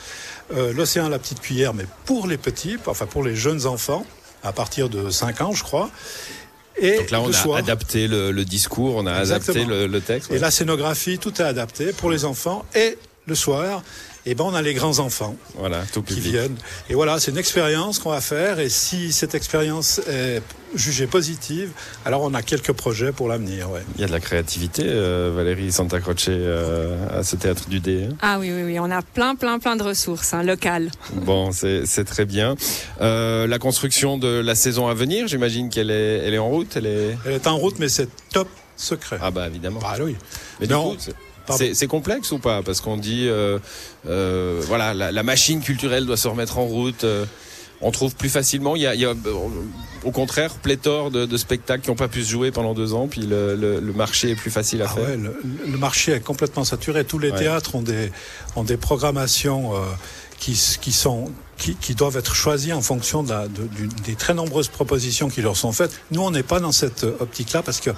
euh, 0.53 0.73
l'océan 0.73 1.07
à 1.07 1.09
la 1.09 1.21
petite 1.21 1.41
cuillère 1.41 1.73
mais 1.75 1.87
pour 2.07 2.27
les 2.27 2.37
petits, 2.39 2.77
enfin 2.87 3.07
pour 3.07 3.23
les 3.23 3.37
jeunes 3.37 3.67
enfants 3.67 4.05
à 4.43 4.53
partir 4.53 4.89
de 4.89 5.11
5 5.11 5.43
ans, 5.43 5.53
je 5.53 5.63
crois. 5.63 5.91
Et 6.81 6.97
Donc 6.99 7.11
là, 7.11 7.21
on 7.21 7.29
a 7.29 7.33
soir, 7.33 7.59
adapté 7.59 8.09
le, 8.09 8.31
le 8.33 8.45
discours, 8.45 8.97
on 8.97 9.07
a 9.07 9.21
Exactement. 9.21 9.57
adapté 9.65 9.75
le, 9.75 9.87
le 9.87 10.01
texte. 10.01 10.31
et 10.33 10.39
la 10.39 10.51
scénographie, 10.51 11.19
tout 11.19 11.41
est 11.41 11.45
adapté 11.45 11.93
pour 11.93 12.11
les 12.11 12.25
enfants 12.25 12.65
et 12.75 12.97
le 13.31 13.35
soir, 13.35 13.83
et 14.27 14.35
ben 14.35 14.45
on 14.45 14.55
a 14.55 14.61
les 14.61 14.75
grands 14.75 14.99
enfants 14.99 15.35
Voilà, 15.57 15.83
tout 15.95 16.03
qui 16.03 16.21
viennent. 16.21 16.57
Et 16.91 16.95
voilà, 16.95 17.19
c'est 17.19 17.31
une 17.31 17.39
expérience 17.39 17.99
qu'on 17.99 18.11
va 18.11 18.21
faire. 18.21 18.61
Et 18.61 18.69
si 18.69 19.13
cette 19.13 19.35
expérience 19.35 19.99
est 20.07 20.43
jugée 20.75 21.07
positive, 21.07 21.71
alors 22.05 22.21
on 22.23 22.35
a 22.35 22.43
quelques 22.43 22.73
projets 22.73 23.13
pour 23.13 23.29
l'avenir. 23.29 23.71
Ouais. 23.71 23.81
Il 23.95 24.03
y 24.03 24.05
a 24.05 24.09
de 24.09 24.13
la 24.13 24.21
créativité, 24.21 24.83
euh, 24.85 25.33
Valérie 25.35 25.73
Santa 25.73 26.01
Croce, 26.01 26.27
euh, 26.29 27.19
à 27.19 27.23
ce 27.23 27.37
théâtre 27.37 27.69
du 27.71 27.81
dé. 27.81 28.09
hein. 28.11 28.17
Ah 28.21 28.39
oui, 28.39 28.53
oui, 28.53 28.63
oui, 28.65 28.79
on 28.79 28.91
a 28.91 29.01
plein, 29.01 29.35
plein, 29.37 29.59
plein 29.59 29.77
de 29.77 29.83
ressources 29.85 30.35
hein, 30.35 30.43
locales. 30.43 30.91
Bon, 31.15 31.51
c'est 31.53 32.05
très 32.05 32.27
bien. 32.27 32.57
Euh, 33.01 33.47
la 33.47 33.59
construction 33.59 34.19
de 34.19 34.29
la 34.29 34.55
saison 34.55 34.89
à 34.89 34.93
venir, 34.95 35.29
j'imagine 35.29 35.71
qu'elle 35.71 35.91
est, 35.91 36.19
elle 36.27 36.35
est 36.35 36.39
en 36.39 36.49
route. 36.51 36.77
Elle 36.77 36.87
est. 36.87 37.17
Elle 37.25 37.33
est 37.33 37.47
en 37.47 37.57
route, 37.57 37.79
mais 37.79 37.89
c'est 37.89 38.09
top 38.33 38.49
secret. 38.77 39.19
Ah 39.23 39.31
bah 39.31 39.47
évidemment. 39.47 39.81
Ah 39.83 39.97
oui. 40.03 40.17
Mais 40.61 40.67
du 40.67 40.73
non, 40.75 40.95
coup, 40.95 40.97
c'est- 41.75 41.87
complexe 41.87 42.33
ou 42.33 42.39
pas 42.39 42.63
Parce 42.63 42.81
qu'on 42.81 42.97
dit, 42.97 43.27
euh, 43.29 43.59
euh, 44.09 44.61
voilà, 44.67 44.95
la, 44.95 45.11
la 45.13 45.23
machine 45.23 45.61
culturelle 45.61 46.07
doit 46.07 46.17
se 46.17 46.29
remettre 46.29 46.59
en 46.59 46.65
route. 46.67 47.05
euh, 47.05 47.25
on 47.83 47.91
trouve 47.93 48.15
plus 48.15 48.29
facilement. 48.29 48.77
Il 48.77 48.83
y 48.83 48.87
a, 48.87 48.95
il 48.95 49.01
y 49.01 49.07
a, 49.07 49.11
euh, 49.11 49.15
au 50.05 50.11
contraire, 50.11 50.53
pléthore 50.57 51.11
de, 51.11 51.25
de 51.25 51.37
spectacles 51.39 51.83
qui 51.83 51.89
n'ont 51.89 51.97
pas 51.97 52.09
pu 52.09 52.23
se 52.23 52.29
jouer 52.31 52.51
pendant 52.51 52.75
deux 52.75 52.93
ans, 52.93 53.09
puis 53.09 53.23
le, 53.23 53.55
le- 53.57 53.81
le 53.81 53.93
marché 53.95 54.31
est 54.31 54.35
plus 54.35 54.51
facile 54.51 54.83
à 54.83 54.87
Ah 54.91 54.95
faire. 54.95 55.05
ouais, 55.09 55.17
le, 55.17 55.35
le 55.67 55.79
marché 55.79 56.13
est 56.13 56.21
complètement 56.21 56.65
saturé. 56.65 57.05
Tous 57.07 57.19
les 57.19 57.31
Ouais. 57.31 57.39
théâtres 57.39 57.75
ont 57.77 57.81
des, 57.83 58.13
ont 58.55 58.65
des 58.65 58.77
programmations 58.77 59.73
qui 60.39 60.93
sont 60.93 61.31
qui, 61.61 61.77
qui, 61.77 61.95
doivent 61.95 62.17
être 62.17 62.35
choisis 62.35 62.73
en 62.73 62.81
fonction 62.81 63.23
de 63.23 63.29
la, 63.31 63.47
de, 63.47 63.69
des 64.05 64.17
très 64.17 64.35
nombreuses 64.35 64.69
propositions 64.69 65.29
qui 65.29 65.43
leur 65.43 65.57
sont 65.57 65.73
faites. 65.73 65.93
Nous, 66.11 66.23
on 66.23 66.31
n'est 66.31 66.43
pas 66.43 66.59
dans 66.59 66.73
cette 66.73 67.05
optique-là 67.05 67.63
parce 67.63 67.81
que 67.81 67.91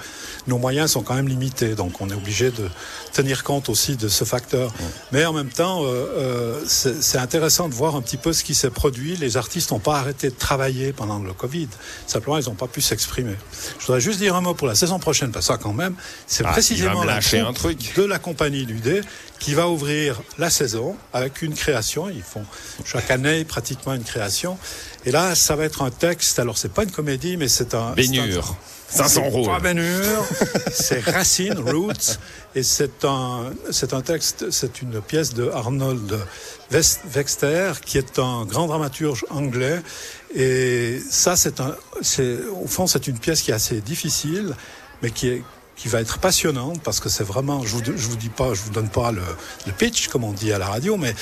nos 0.47 0.57
moyens 0.57 0.91
sont 0.91 1.01
quand 1.01 1.15
même 1.15 1.29
limités, 1.29 1.73
donc 1.73 2.01
on 2.01 2.09
est 2.09 2.13
obligé 2.13 2.51
de 2.51 2.67
tenir 3.13 3.43
compte 3.43 3.69
aussi 3.69 3.95
de 3.95 4.09
ce 4.09 4.25
facteur. 4.25 4.67
Ouais. 4.69 4.85
Mais 5.13 5.25
en 5.25 5.33
même 5.33 5.49
temps, 5.49 5.83
euh, 5.83 5.87
euh, 6.17 6.61
c'est 6.67 7.17
intéressant 7.17 7.69
de 7.69 7.73
voir 7.73 7.95
un 7.95 8.01
petit 8.01 8.17
peu 8.17 8.33
ce 8.33 8.43
qui 8.43 8.53
s'est 8.53 8.69
produit. 8.69 9.15
Les 9.15 9.37
artistes 9.37 9.71
n'ont 9.71 9.79
pas 9.79 9.97
arrêté 9.97 10.29
de 10.29 10.35
travailler 10.35 10.91
pendant 10.91 11.19
le 11.19 11.33
Covid. 11.33 11.69
Simplement, 12.05 12.37
ils 12.37 12.45
n'ont 12.45 12.55
pas 12.55 12.67
pu 12.67 12.81
s'exprimer. 12.81 13.35
Je 13.79 13.85
voudrais 13.85 14.01
juste 14.01 14.19
dire 14.19 14.35
un 14.35 14.41
mot 14.41 14.53
pour 14.53 14.67
la 14.67 14.75
saison 14.75 14.99
prochaine, 14.99 15.31
parce 15.31 15.47
que 15.47 15.53
ça, 15.53 15.57
quand 15.57 15.73
même, 15.73 15.95
c'est 16.27 16.43
Ah, 16.45 16.51
précisément 16.51 17.03
la 17.05 17.15
un 17.17 17.53
truc. 17.53 17.93
de 17.95 18.03
la 18.03 18.19
compagnie 18.19 18.65
du 18.65 18.75
dé 18.79 19.01
qui 19.39 19.53
va 19.53 19.67
ouvrir 19.67 20.21
la 20.37 20.49
saison 20.49 20.95
avec 21.13 21.41
une 21.41 21.53
création. 21.53 22.09
Ils 22.09 22.23
font 22.23 22.45
chaque 22.85 23.11
année 23.11 23.43
pratiquement 23.53 23.93
une 23.93 24.03
création. 24.03 24.57
Et 25.05 25.11
là, 25.11 25.35
ça 25.35 25.55
va 25.55 25.65
être 25.65 25.83
un 25.83 25.91
texte. 25.91 26.39
Alors, 26.39 26.57
c'est 26.57 26.73
pas 26.73 26.83
une 26.83 26.91
comédie, 26.91 27.37
mais 27.37 27.47
c'est 27.47 27.75
un. 27.75 27.91
Bénure. 27.91 28.55
500 28.89 29.25
euros. 29.25 29.47
C'est 30.71 30.99
Racine, 30.99 31.57
Roots. 31.57 32.19
Et 32.53 32.61
c'est 32.61 33.05
un, 33.05 33.51
c'est 33.71 33.91
un 33.93 34.01
texte, 34.01 34.51
c'est 34.51 34.83
une 34.83 35.01
pièce 35.01 35.33
de 35.33 35.49
Arnold 35.49 36.19
Wexter, 36.71 37.71
qui 37.83 37.97
est 37.97 38.19
un 38.19 38.45
grand 38.45 38.67
dramaturge 38.67 39.25
anglais. 39.31 39.81
Et 40.35 41.01
ça, 41.09 41.35
c'est 41.35 41.59
un, 41.59 41.75
c'est, 42.01 42.37
au 42.63 42.67
fond, 42.67 42.85
c'est 42.85 43.07
une 43.07 43.17
pièce 43.17 43.41
qui 43.41 43.49
est 43.49 43.55
assez 43.55 43.81
difficile, 43.81 44.55
mais 45.01 45.09
qui 45.09 45.27
est, 45.29 45.41
qui 45.75 45.87
va 45.87 45.99
être 46.01 46.19
passionnante 46.19 46.81
parce 46.83 46.99
que 46.99 47.09
c'est 47.09 47.23
vraiment, 47.23 47.65
je 47.65 47.75
vous, 47.75 47.83
je 47.83 48.07
vous 48.07 48.15
dis 48.15 48.29
pas, 48.29 48.53
je 48.53 48.61
vous 48.61 48.69
donne 48.69 48.89
pas 48.89 49.11
le, 49.11 49.23
le 49.65 49.71
pitch, 49.71 50.07
comme 50.07 50.23
on 50.23 50.33
dit 50.33 50.53
à 50.53 50.59
la 50.59 50.67
radio, 50.67 50.97
mais 50.97 51.15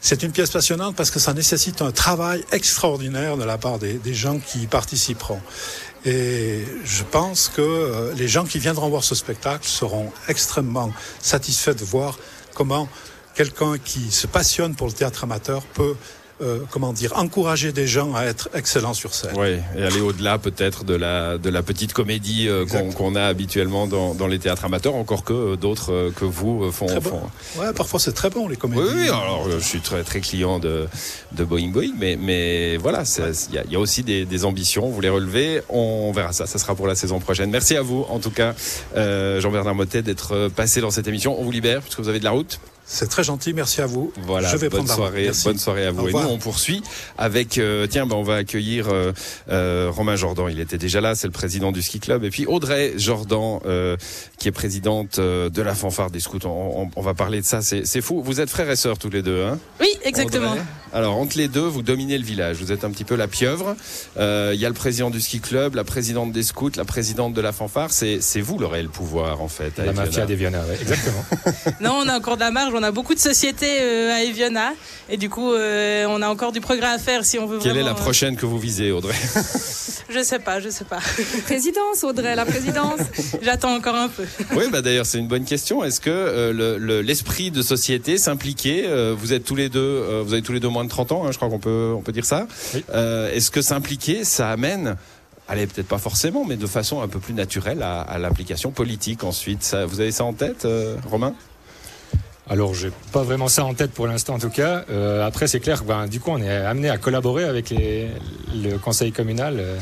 c'est 0.00 0.22
une 0.22 0.32
pièce 0.32 0.50
passionnante 0.50 0.94
parce 0.94 1.10
que 1.10 1.18
ça 1.18 1.32
nécessite 1.32 1.82
un 1.82 1.90
travail 1.90 2.44
extraordinaire 2.52 3.36
de 3.36 3.44
la 3.44 3.58
part 3.58 3.78
des, 3.78 4.14
gens 4.14 4.38
qui 4.38 4.62
y 4.62 4.66
participeront. 4.66 5.40
Et 6.04 6.64
je 6.84 7.02
pense 7.02 7.48
que 7.48 7.62
euh, 7.62 8.14
les 8.14 8.28
gens 8.28 8.44
qui 8.44 8.58
viendront 8.58 8.88
voir 8.88 9.02
ce 9.02 9.14
spectacle 9.14 9.66
seront 9.66 10.12
extrêmement 10.28 10.92
satisfaits 11.20 11.74
de 11.74 11.84
voir 11.84 12.18
comment 12.54 12.88
quelqu'un 13.34 13.78
qui 13.78 14.10
se 14.12 14.26
passionne 14.26 14.74
pour 14.74 14.86
le 14.86 14.92
théâtre 14.92 15.24
amateur 15.24 15.62
peut, 15.62 15.96
euh, 16.42 16.58
comment 16.70 16.92
dire, 16.92 17.12
encourager 17.16 17.72
des 17.72 17.86
gens 17.86 18.14
à 18.14 18.24
être 18.24 18.48
excellents 18.54 18.92
sur 18.94 19.14
scène. 19.14 19.32
Oui, 19.36 19.56
et 19.76 19.82
aller 19.82 20.00
au-delà 20.00 20.38
peut-être 20.38 20.84
de 20.84 20.94
la, 20.94 21.38
de 21.38 21.48
la 21.50 21.62
petite 21.62 21.92
comédie 21.92 22.46
euh, 22.48 22.66
qu'on 22.96 23.14
a 23.16 23.24
habituellement 23.24 23.86
dans, 23.86 24.14
dans 24.14 24.26
les 24.26 24.38
théâtres 24.38 24.64
amateurs, 24.64 24.94
encore 24.94 25.24
que 25.24 25.32
euh, 25.32 25.56
d'autres 25.56 26.12
que 26.16 26.24
vous 26.24 26.70
font. 26.72 26.86
Bon. 26.86 27.00
font- 27.00 27.60
Ouais, 27.60 27.72
parfois 27.74 28.00
c'est 28.00 28.12
très 28.12 28.28
bon 28.30 28.48
les 28.48 28.56
comédies. 28.56 28.82
Oui, 28.82 28.90
oui, 28.94 29.08
alors 29.08 29.48
je 29.50 29.58
suis 29.58 29.80
très 29.80 30.02
très 30.02 30.20
client 30.20 30.58
de, 30.58 30.86
de 31.32 31.44
Boeing 31.44 31.68
Boeing, 31.68 31.92
mais, 31.98 32.16
mais 32.20 32.76
voilà, 32.76 33.02
il 33.48 33.54
y, 33.54 33.58
a- 33.58 33.64
il 33.64 33.72
y 33.72 33.76
a 33.76 33.80
aussi 33.80 34.02
des, 34.02 34.24
des 34.26 34.44
ambitions, 34.44 34.88
vous 34.88 35.00
les 35.00 35.08
relevez, 35.08 35.62
on 35.68 36.12
verra 36.12 36.32
ça, 36.32 36.46
ça 36.46 36.58
sera 36.58 36.74
pour 36.74 36.86
la 36.86 36.94
saison 36.94 37.18
prochaine. 37.18 37.50
Merci 37.50 37.76
à 37.76 37.82
vous, 37.82 38.04
en 38.10 38.18
tout 38.18 38.30
cas, 38.30 38.54
Jean-Bernard 38.94 39.74
Motet, 39.74 40.02
d'être 40.02 40.48
passé 40.54 40.80
dans 40.80 40.90
cette 40.90 41.08
émission. 41.08 41.40
On 41.40 41.44
vous 41.44 41.50
libère, 41.50 41.80
puisque 41.80 42.00
vous 42.00 42.08
avez 42.08 42.18
de 42.20 42.24
la 42.24 42.30
route. 42.30 42.60
C'est 42.88 43.08
très 43.08 43.24
gentil, 43.24 43.52
merci 43.52 43.80
à 43.80 43.86
vous. 43.86 44.12
Voilà, 44.22 44.48
je 44.48 44.56
vais 44.56 44.68
bonne 44.68 44.84
prendre 44.84 45.00
la 45.00 45.06
route. 45.08 45.34
soirée, 45.34 45.44
bonne 45.44 45.58
soirée 45.58 45.86
à 45.86 45.90
vous. 45.90 46.04
Au 46.04 46.08
Et 46.08 46.12
nous, 46.12 46.18
on 46.18 46.38
poursuit 46.38 46.82
avec, 47.18 47.58
euh, 47.58 47.86
tiens, 47.88 48.06
ben, 48.06 48.14
on 48.14 48.22
va 48.22 48.36
accueillir 48.36 48.86
euh, 48.88 49.12
euh, 49.50 49.90
Romain 49.92 50.14
Jordan. 50.14 50.46
Il 50.50 50.60
était 50.60 50.78
déjà 50.78 51.00
là, 51.00 51.14
c'est 51.16 51.26
le 51.26 51.32
président 51.32 51.72
du 51.72 51.82
ski 51.82 51.98
club. 51.98 52.22
Et 52.22 52.30
puis 52.30 52.46
Audrey 52.46 52.92
Jordan, 52.96 53.58
euh, 53.66 53.96
qui 54.38 54.46
est 54.46 54.52
présidente 54.52 55.18
euh, 55.18 55.50
de 55.50 55.62
la 55.62 55.74
fanfare 55.74 56.10
des 56.12 56.20
scouts. 56.20 56.38
On, 56.44 56.82
on- 56.84 56.90
on 56.94 57.02
va 57.02 57.14
parler 57.14 57.40
de 57.40 57.44
ça. 57.46 57.60
C'est 57.60 58.00
fou. 58.00 58.22
Vous 58.22 58.40
êtes 58.40 58.50
frères 58.50 58.70
et 58.70 58.76
sœurs 58.76 58.98
tous 58.98 59.10
les 59.10 59.22
deux, 59.22 59.42
hein? 59.44 59.58
Oui, 59.80 59.88
exactement. 60.04 60.52
Audrey? 60.52 60.62
Alors 60.92 61.16
entre 61.16 61.36
les 61.36 61.48
deux, 61.48 61.66
vous 61.66 61.82
dominez 61.82 62.16
le 62.16 62.24
village. 62.24 62.58
Vous 62.58 62.70
êtes 62.72 62.84
un 62.84 62.90
petit 62.90 63.04
peu 63.04 63.16
la 63.16 63.26
pieuvre. 63.26 63.74
Euh, 64.16 64.52
Il 64.54 64.60
y 64.60 64.64
a 64.64 64.68
le 64.68 64.74
président 64.74 65.10
du 65.10 65.20
ski 65.20 65.40
club, 65.40 65.74
la 65.74 65.84
présidente 65.84 66.30
des 66.32 66.44
scouts, 66.44 66.70
la 66.76 66.84
présidente 66.84 67.34
de 67.34 67.40
la 67.40 67.52
fanfare. 67.52 67.90
C'est 67.90 68.20
vous 68.40 68.58
le 68.58 68.66
réel 68.66 68.88
pouvoir 68.88 69.42
en 69.42 69.48
fait. 69.48 69.76
La 69.78 69.92
mafia 69.92 70.24
ouais, 70.24 70.78
exactement. 70.80 71.24
Non, 71.80 72.02
on 72.04 72.08
a 72.08 72.16
encore 72.16 72.36
de 72.36 72.40
la 72.40 72.50
marge, 72.50 72.72
on 72.76 72.82
a 72.82 72.90
beaucoup 72.90 73.14
de 73.14 73.20
sociétés 73.20 73.78
euh, 73.80 74.14
à 74.14 74.22
Eviona 74.22 74.72
et 75.08 75.16
du 75.16 75.28
coup, 75.30 75.52
euh, 75.52 76.06
on 76.08 76.22
a 76.22 76.28
encore 76.28 76.52
du 76.52 76.60
progrès 76.60 76.86
à 76.92 76.98
faire 76.98 77.24
si 77.24 77.38
on 77.38 77.46
veut 77.46 77.58
Quelle 77.58 77.76
est 77.76 77.82
la 77.82 77.94
prochaine 77.94 78.36
que 78.36 78.46
vous 78.46 78.58
visez, 78.58 78.90
Audrey? 78.92 79.14
Euh, 79.36 79.40
Je 80.08 80.22
sais 80.22 80.38
pas, 80.38 80.60
je 80.60 80.68
sais 80.68 80.84
pas. 80.84 81.00
Présidence, 81.46 82.04
Audrey, 82.04 82.36
la 82.36 82.44
présidence. 82.44 83.00
J'attends 83.42 83.74
encore 83.74 83.96
un 83.96 84.08
peu. 84.08 84.22
Oui, 84.54 84.64
bah 84.70 84.80
d'ailleurs 84.80 85.04
c'est 85.04 85.18
une 85.18 85.26
bonne 85.26 85.44
question. 85.44 85.82
Est-ce 85.82 86.00
que 86.00 86.10
euh, 86.10 86.52
le- 86.52 86.78
le- 86.78 87.00
l'esprit 87.02 87.50
de 87.50 87.60
société, 87.60 88.16
s'impliquer, 88.16 88.84
euh, 88.86 89.16
vous 89.18 89.32
êtes 89.32 89.42
tous 89.44 89.56
les 89.56 89.68
deux, 89.68 89.80
euh, 89.80 90.22
vous 90.24 90.32
avez 90.32 90.42
tous 90.42 90.52
les 90.52 90.60
deux 90.60 90.68
moins 90.68 90.84
de 90.84 90.88
30 90.90 91.10
ans, 91.10 91.26
hein, 91.26 91.32
je 91.32 91.36
crois 91.38 91.48
qu'on 91.48 91.58
peut, 91.58 91.92
on 91.96 92.02
peut 92.02 92.12
dire 92.12 92.24
ça. 92.24 92.46
Oui. 92.74 92.84
Euh, 92.94 93.32
Est-ce 93.32 93.50
que 93.50 93.60
s'impliquer, 93.62 94.22
ça 94.22 94.48
amène, 94.50 94.94
allez 95.48 95.66
peut-être 95.66 95.88
pas 95.88 95.98
forcément, 95.98 96.44
mais 96.44 96.56
de 96.56 96.66
façon 96.68 97.02
un 97.02 97.08
peu 97.08 97.18
plus 97.18 97.34
naturelle 97.34 97.82
à, 97.82 98.00
à 98.02 98.18
l'implication 98.18 98.70
politique 98.70 99.24
ensuite? 99.24 99.64
Ça, 99.64 99.86
vous 99.86 100.00
avez 100.00 100.12
ça 100.12 100.22
en 100.22 100.32
tête, 100.34 100.66
euh, 100.66 100.94
Romain? 101.10 101.34
Alors, 102.48 102.74
j'ai 102.74 102.90
pas 103.12 103.22
vraiment 103.22 103.48
ça 103.48 103.64
en 103.64 103.74
tête 103.74 103.90
pour 103.92 104.06
l'instant, 104.06 104.34
en 104.34 104.38
tout 104.38 104.50
cas. 104.50 104.84
Euh, 104.90 105.26
après, 105.26 105.48
c'est 105.48 105.58
clair 105.60 105.80
que 105.82 105.86
ben, 105.88 106.06
du 106.06 106.20
coup, 106.20 106.30
on 106.30 106.38
est 106.40 106.48
amené 106.50 106.88
à 106.90 106.96
collaborer 106.96 107.44
avec 107.44 107.70
les- 107.70 108.08
le 108.54 108.78
conseil 108.78 109.10
communal 109.10 109.56
euh, 109.58 109.76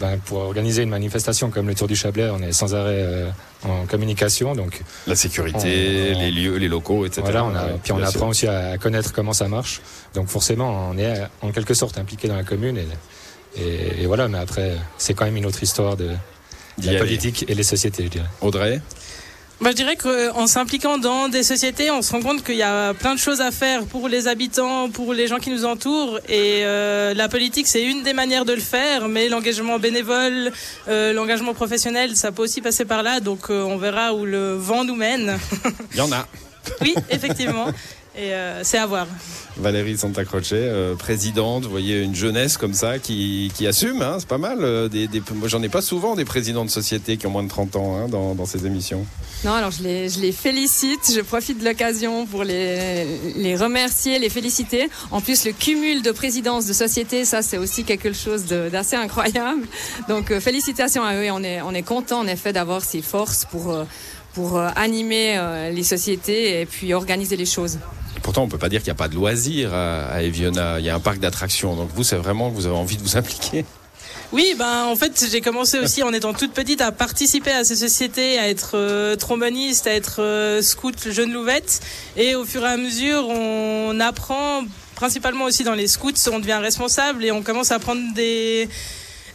ben, 0.00 0.18
pour 0.24 0.38
organiser 0.38 0.82
une 0.82 0.90
manifestation 0.90 1.50
comme 1.50 1.66
le 1.66 1.74
Tour 1.74 1.88
du 1.88 1.96
Chablais. 1.96 2.30
On 2.30 2.40
est 2.40 2.52
sans 2.52 2.72
arrêt 2.74 2.98
euh, 3.02 3.28
en 3.64 3.86
communication, 3.86 4.54
donc 4.54 4.80
La 5.08 5.16
sécurité, 5.16 6.12
On- 6.14 6.18
les 6.20 6.30
lieux, 6.30 6.56
les 6.56 6.68
locaux, 6.68 7.04
etc. 7.04 7.22
voilà. 7.24 7.44
On 7.44 7.54
a, 7.56 7.64
Ouais, 7.66 7.72
puis 7.82 7.90
on 7.92 7.98
apprend 7.98 8.10
sûr. 8.10 8.28
aussi 8.28 8.46
à 8.46 8.78
connaître 8.78 9.12
comment 9.12 9.32
ça 9.32 9.48
marche. 9.48 9.80
Donc 10.14 10.28
forcément, 10.28 10.90
on 10.92 10.96
est 10.98 11.20
en 11.42 11.50
quelque 11.50 11.74
sorte 11.74 11.98
impliqué 11.98 12.28
dans 12.28 12.36
la 12.36 12.44
commune 12.44 12.78
et, 12.78 13.60
et, 13.60 14.02
et 14.02 14.06
voilà. 14.06 14.28
Mais 14.28 14.38
après, 14.38 14.76
c'est 14.98 15.14
quand 15.14 15.24
même 15.24 15.36
une 15.36 15.46
autre 15.46 15.62
histoire 15.64 15.96
de, 15.96 16.10
la 16.82 16.98
politique 16.98 17.44
et 17.48 17.54
les 17.54 17.62
sociétés, 17.64 18.04
je 18.04 18.08
dirais. 18.08 18.26
Audrey? 18.40 18.80
Bah, 19.60 19.70
je 19.70 19.76
dirais 19.76 19.96
qu'en 19.96 20.46
s'impliquant 20.46 20.98
dans 20.98 21.28
des 21.28 21.44
sociétés, 21.44 21.90
on 21.90 22.02
se 22.02 22.12
rend 22.12 22.20
compte 22.20 22.44
qu'il 22.44 22.56
y 22.56 22.62
a 22.62 22.92
plein 22.92 23.14
de 23.14 23.20
choses 23.20 23.40
à 23.40 23.52
faire 23.52 23.84
pour 23.84 24.08
les 24.08 24.26
habitants, 24.26 24.90
pour 24.90 25.14
les 25.14 25.28
gens 25.28 25.38
qui 25.38 25.50
nous 25.50 25.64
entourent. 25.64 26.18
Et 26.28 26.64
euh, 26.64 27.14
la 27.14 27.28
politique, 27.28 27.68
c'est 27.68 27.84
une 27.84 28.02
des 28.02 28.12
manières 28.12 28.44
de 28.44 28.52
le 28.52 28.60
faire, 28.60 29.08
mais 29.08 29.28
l'engagement 29.28 29.78
bénévole, 29.78 30.50
euh, 30.88 31.12
l'engagement 31.12 31.54
professionnel, 31.54 32.16
ça 32.16 32.32
peut 32.32 32.42
aussi 32.42 32.62
passer 32.62 32.84
par 32.84 33.02
là. 33.02 33.20
Donc 33.20 33.48
euh, 33.48 33.62
on 33.62 33.76
verra 33.76 34.12
où 34.12 34.24
le 34.24 34.54
vent 34.54 34.84
nous 34.84 34.96
mène. 34.96 35.38
Il 35.92 35.98
y 35.98 36.00
en 36.00 36.10
a. 36.10 36.26
oui, 36.80 36.94
effectivement. 37.10 37.66
Et 38.16 38.32
euh, 38.32 38.62
c'est 38.62 38.78
à 38.78 38.86
voir. 38.86 39.08
Valérie 39.56 39.98
Santa 39.98 40.24
Croce, 40.24 40.50
euh, 40.52 40.94
présidente, 40.94 41.64
vous 41.64 41.70
voyez 41.70 42.00
une 42.00 42.14
jeunesse 42.14 42.56
comme 42.56 42.72
ça 42.74 43.00
qui, 43.00 43.50
qui 43.56 43.66
assume, 43.66 44.02
hein, 44.02 44.16
c'est 44.20 44.28
pas 44.28 44.38
mal. 44.38 44.58
euh, 44.62 44.88
des, 44.88 45.08
des- 45.08 45.20
moi 45.34 45.48
j'en 45.48 45.60
ai 45.64 45.68
pas 45.68 45.82
souvent 45.82 46.14
des 46.14 46.24
présidents 46.24 46.64
de 46.64 46.70
société 46.70 47.16
qui 47.16 47.26
ont 47.26 47.30
moins 47.30 47.42
de 47.42 47.48
30 47.48 47.74
ans 47.74 47.96
hein, 47.96 48.08
dans, 48.08 48.36
dans 48.36 48.46
ces 48.46 48.66
émissions. 48.66 49.04
Non, 49.44 49.52
alors 49.52 49.72
je 49.72 49.82
les, 49.82 50.08
je 50.08 50.20
les 50.20 50.30
félicite. 50.30 51.12
Je 51.12 51.20
profite 51.22 51.58
de 51.58 51.64
l'occasion 51.64 52.24
pour 52.26 52.44
les, 52.44 53.04
les 53.36 53.56
remercier, 53.56 54.20
les 54.20 54.28
féliciter. 54.30 54.88
En 55.10 55.20
plus, 55.20 55.44
le 55.44 55.50
cumul 55.52 56.02
de 56.02 56.12
présidences 56.12 56.66
de 56.66 56.72
société, 56.72 57.24
ça, 57.24 57.42
c'est 57.42 57.58
aussi 57.58 57.82
quelque 57.82 58.12
chose 58.12 58.44
de- 58.46 58.68
d'assez 58.68 58.94
incroyable. 58.94 59.62
Donc, 60.08 60.30
euh, 60.30 60.38
félicitations 60.38 61.02
à 61.02 61.16
eux 61.16 61.24
et 61.24 61.30
on 61.32 61.42
est, 61.42 61.60
on 61.62 61.72
est 61.72 61.82
content 61.82 62.20
en 62.20 62.26
effet 62.28 62.52
d'avoir 62.52 62.82
ces 62.84 63.02
forces 63.02 63.44
pour, 63.44 63.76
pour 64.34 64.56
euh, 64.58 64.68
animer 64.76 65.34
euh, 65.36 65.70
les 65.70 65.82
sociétés 65.84 66.60
et 66.60 66.66
puis 66.66 66.94
organiser 66.94 67.36
les 67.36 67.46
choses. 67.46 67.78
Pourtant, 68.24 68.42
on 68.42 68.48
peut 68.48 68.56
pas 68.56 68.70
dire 68.70 68.80
qu'il 68.80 68.88
n'y 68.88 68.96
a 68.96 68.96
pas 68.96 69.08
de 69.08 69.14
loisirs 69.14 69.74
à, 69.74 70.06
à 70.06 70.22
Eviona. 70.22 70.80
Il 70.80 70.86
y 70.86 70.88
a 70.88 70.94
un 70.94 71.00
parc 71.00 71.18
d'attractions. 71.18 71.76
Donc 71.76 71.90
vous, 71.94 72.02
c'est 72.02 72.16
vraiment 72.16 72.50
que 72.50 72.54
vous 72.54 72.64
avez 72.64 72.74
envie 72.74 72.96
de 72.96 73.02
vous 73.02 73.18
impliquer. 73.18 73.66
Oui, 74.32 74.54
ben 74.58 74.86
en 74.86 74.96
fait, 74.96 75.26
j'ai 75.30 75.42
commencé 75.42 75.78
aussi 75.78 76.02
en 76.02 76.10
étant 76.10 76.32
toute 76.32 76.52
petite 76.54 76.80
à 76.80 76.90
participer 76.90 77.52
à 77.52 77.64
ces 77.64 77.76
sociétés, 77.76 78.38
à 78.38 78.48
être 78.48 78.78
euh, 78.78 79.14
tromboniste, 79.14 79.86
à 79.86 79.92
être 79.92 80.22
euh, 80.22 80.62
scout 80.62 80.96
jeune 81.10 81.34
louvette. 81.34 81.80
Et 82.16 82.34
au 82.34 82.46
fur 82.46 82.64
et 82.64 82.68
à 82.68 82.78
mesure, 82.78 83.28
on 83.28 84.00
apprend, 84.00 84.62
principalement 84.94 85.44
aussi 85.44 85.62
dans 85.62 85.74
les 85.74 85.86
scouts, 85.86 86.14
on 86.32 86.38
devient 86.38 86.54
responsable 86.54 87.26
et 87.26 87.30
on 87.30 87.42
commence 87.42 87.72
à 87.72 87.78
prendre 87.78 88.02
des 88.14 88.70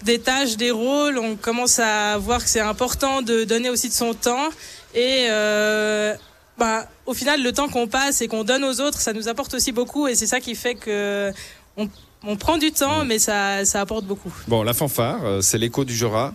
des 0.01 0.17
tâches, 0.17 0.57
des 0.57 0.71
rôles. 0.71 1.19
On 1.19 1.35
commence 1.35 1.77
à 1.77 2.17
voir 2.17 2.43
que 2.43 2.49
c'est 2.49 2.59
important 2.59 3.21
de 3.21 3.43
donner 3.43 3.69
aussi 3.69 3.87
de 3.87 3.93
son 3.93 4.15
temps. 4.15 4.49
Et 4.95 5.27
euh, 5.29 6.15
bah, 6.59 6.87
au 7.05 7.13
final, 7.13 7.41
le 7.41 7.51
temps 7.51 7.69
qu'on 7.69 7.87
passe 7.87 8.21
et 8.21 8.27
qu'on 8.27 8.43
donne 8.43 8.63
aux 8.63 8.81
autres, 8.81 8.99
ça 8.99 9.13
nous 9.13 9.27
apporte 9.27 9.53
aussi 9.53 9.71
beaucoup. 9.71 10.07
Et 10.07 10.15
c'est 10.15 10.27
ça 10.27 10.39
qui 10.39 10.55
fait 10.55 10.75
que 10.75 11.31
on, 11.77 11.89
on 12.25 12.35
prend 12.35 12.57
du 12.57 12.71
temps, 12.71 13.05
mais 13.05 13.17
ça, 13.17 13.65
ça 13.65 13.81
apporte 13.81 14.05
beaucoup. 14.05 14.33
Bon, 14.47 14.61
la 14.63 14.73
fanfare, 14.73 15.25
euh, 15.25 15.41
c'est 15.41 15.57
l'écho 15.57 15.85
du 15.85 15.95
Jura. 15.95 16.33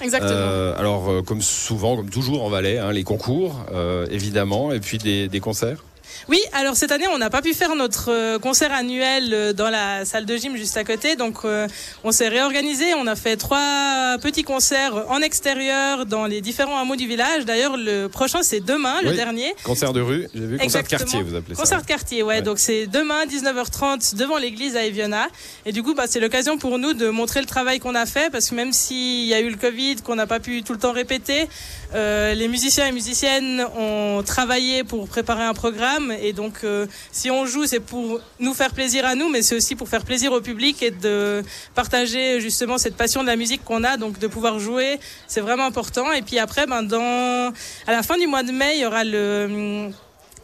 Exactement. 0.00 0.32
Euh, 0.32 0.78
alors, 0.78 1.10
euh, 1.10 1.22
comme 1.22 1.40
souvent, 1.40 1.96
comme 1.96 2.10
toujours 2.10 2.44
en 2.44 2.48
Valais, 2.48 2.78
hein, 2.78 2.92
les 2.92 3.04
concours, 3.04 3.64
euh, 3.72 4.06
évidemment, 4.10 4.72
et 4.72 4.80
puis 4.80 4.98
des, 4.98 5.28
des 5.28 5.40
concerts. 5.40 5.84
Oui, 6.28 6.40
alors 6.52 6.76
cette 6.76 6.92
année, 6.92 7.06
on 7.08 7.18
n'a 7.18 7.30
pas 7.30 7.42
pu 7.42 7.54
faire 7.54 7.74
notre 7.74 8.10
euh, 8.10 8.38
concert 8.38 8.72
annuel 8.72 9.32
euh, 9.32 9.52
dans 9.52 9.70
la 9.70 10.04
salle 10.04 10.26
de 10.26 10.36
gym 10.36 10.56
juste 10.56 10.76
à 10.76 10.84
côté, 10.84 11.16
donc 11.16 11.38
euh, 11.44 11.68
on 12.04 12.12
s'est 12.12 12.28
réorganisé. 12.28 12.94
On 12.94 13.06
a 13.06 13.16
fait 13.16 13.36
trois 13.36 14.16
petits 14.20 14.42
concerts 14.42 15.04
en 15.08 15.20
extérieur 15.20 16.06
dans 16.06 16.26
les 16.26 16.40
différents 16.40 16.78
hameaux 16.78 16.96
du 16.96 17.06
village. 17.06 17.44
D'ailleurs, 17.44 17.76
le 17.76 18.08
prochain 18.08 18.42
c'est 18.42 18.60
demain, 18.60 19.00
le 19.02 19.12
dernier. 19.12 19.54
Concert 19.64 19.92
de 19.92 20.00
rue, 20.00 20.28
j'ai 20.34 20.46
vu 20.46 20.58
concert 20.58 20.82
de 20.82 20.88
quartier, 20.88 21.22
vous 21.22 21.34
appelez 21.34 21.54
ça. 21.54 21.62
Concert 21.62 21.82
de 21.82 21.86
quartier, 21.86 22.22
ouais. 22.22 22.36
Ouais. 22.36 22.42
Donc 22.42 22.58
c'est 22.58 22.86
demain 22.86 23.24
19h30 23.26 24.16
devant 24.16 24.38
l'église 24.38 24.76
à 24.76 24.84
Eviona. 24.84 25.28
Et 25.64 25.72
du 25.72 25.82
coup, 25.82 25.94
bah, 25.94 26.04
c'est 26.06 26.20
l'occasion 26.20 26.58
pour 26.58 26.78
nous 26.78 26.92
de 26.92 27.08
montrer 27.08 27.40
le 27.40 27.46
travail 27.46 27.78
qu'on 27.78 27.94
a 27.94 28.06
fait 28.06 28.30
parce 28.30 28.50
que 28.50 28.54
même 28.54 28.72
s'il 28.72 29.26
y 29.26 29.34
a 29.34 29.40
eu 29.40 29.48
le 29.48 29.56
Covid, 29.56 29.96
qu'on 29.96 30.16
n'a 30.16 30.26
pas 30.26 30.40
pu 30.40 30.62
tout 30.62 30.72
le 30.72 30.78
temps 30.78 30.92
répéter, 30.92 31.48
euh, 31.94 32.34
les 32.34 32.48
musiciens 32.48 32.86
et 32.86 32.92
musiciennes 32.92 33.64
ont 33.76 34.22
travaillé 34.24 34.84
pour 34.84 35.08
préparer 35.08 35.44
un 35.44 35.54
programme. 35.54 35.95
Et 36.20 36.32
donc, 36.32 36.64
euh, 36.64 36.86
si 37.12 37.30
on 37.30 37.46
joue, 37.46 37.66
c'est 37.66 37.80
pour 37.80 38.20
nous 38.40 38.54
faire 38.54 38.72
plaisir 38.72 39.04
à 39.06 39.14
nous, 39.14 39.28
mais 39.28 39.42
c'est 39.42 39.54
aussi 39.54 39.74
pour 39.74 39.88
faire 39.88 40.04
plaisir 40.04 40.32
au 40.32 40.40
public 40.40 40.82
et 40.82 40.90
de 40.90 41.42
partager 41.74 42.40
justement 42.40 42.78
cette 42.78 42.96
passion 42.96 43.22
de 43.22 43.26
la 43.26 43.36
musique 43.36 43.64
qu'on 43.64 43.84
a. 43.84 43.96
Donc, 43.96 44.18
de 44.18 44.26
pouvoir 44.26 44.58
jouer, 44.58 44.98
c'est 45.26 45.40
vraiment 45.40 45.64
important. 45.64 46.12
Et 46.12 46.22
puis 46.22 46.38
après, 46.38 46.66
ben, 46.66 46.82
dans, 46.82 47.52
à 47.86 47.92
la 47.92 48.02
fin 48.02 48.16
du 48.18 48.26
mois 48.26 48.42
de 48.42 48.52
mai, 48.52 48.76
il 48.76 48.82
y 48.82 48.86
aura 48.86 49.04
le 49.04 49.46
hum, 49.48 49.92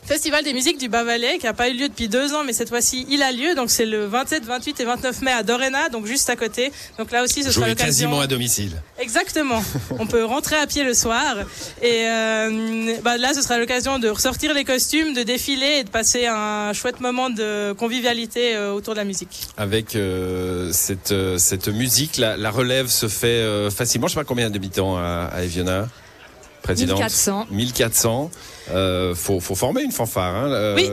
Festival 0.05 0.43
des 0.43 0.53
musiques 0.53 0.79
du 0.79 0.89
Bas-Valais 0.89 1.39
qui 1.39 1.47
n'a 1.47 1.53
pas 1.53 1.69
eu 1.69 1.75
lieu 1.75 1.89
depuis 1.89 2.09
deux 2.09 2.35
ans, 2.35 2.43
mais 2.45 2.53
cette 2.53 2.69
fois-ci 2.69 3.07
il 3.09 3.23
a 3.23 3.31
lieu. 3.31 3.55
Donc 3.55 3.71
c'est 3.71 3.87
le 3.87 4.07
27, 4.07 4.45
28 4.45 4.81
et 4.81 4.85
29 4.85 5.23
mai 5.23 5.31
à 5.31 5.43
Dorena, 5.45 5.89
donc 5.91 6.07
juste 6.07 6.29
à 6.29 6.35
côté. 6.37 6.73
Donc 6.99 7.13
là 7.13 7.23
aussi 7.23 7.45
ce 7.45 7.53
sera 7.53 7.69
l'occasion. 7.69 7.87
quasiment 7.87 8.21
à 8.21 8.27
domicile. 8.27 8.73
Exactement. 9.01 9.63
On 10.01 10.07
peut 10.07 10.25
rentrer 10.25 10.57
à 10.57 10.67
pied 10.67 10.83
le 10.83 10.93
soir 10.95 11.37
et 11.81 12.07
euh, 12.09 12.97
bah, 13.03 13.17
là 13.17 13.33
ce 13.33 13.43
sera 13.43 13.59
l'occasion 13.59 14.01
de 14.01 14.09
ressortir 14.09 14.53
les 14.55 14.65
costumes, 14.65 15.15
de 15.15 15.23
défiler 15.23 15.79
et 15.79 15.85
de 15.85 15.91
passer 15.91 16.27
un 16.27 16.73
chouette 16.73 17.01
moment 17.01 17.31
de 17.31 17.73
convivialité 17.73 18.57
euh, 18.57 18.73
autour 18.73 18.95
de 18.95 18.99
la 18.99 19.05
musique. 19.05 19.47
Avec 19.57 19.95
euh, 19.95 20.71
cette, 20.73 21.15
cette 21.39 21.69
musique, 21.69 22.17
la, 22.17 22.37
la 22.37 22.51
relève 22.51 22.89
se 22.89 23.07
fait 23.07 23.71
facilement. 23.71 24.09
Je 24.09 24.15
sais 24.15 24.21
pas 24.21 24.25
combien 24.25 24.51
d'habitants 24.51 24.97
à, 24.97 25.31
à 25.33 25.43
Eviona, 25.43 25.89
présidente 26.63 26.99
1400. 26.99 27.47
1400. 27.51 28.31
Euh, 28.71 29.15
faut, 29.15 29.41
faut 29.41 29.55
former 29.55 29.83
une 29.83 29.93
fanfare. 29.93 30.35
Hein, 30.35 30.53
euh, 30.53 30.75
Oui. 30.75 30.89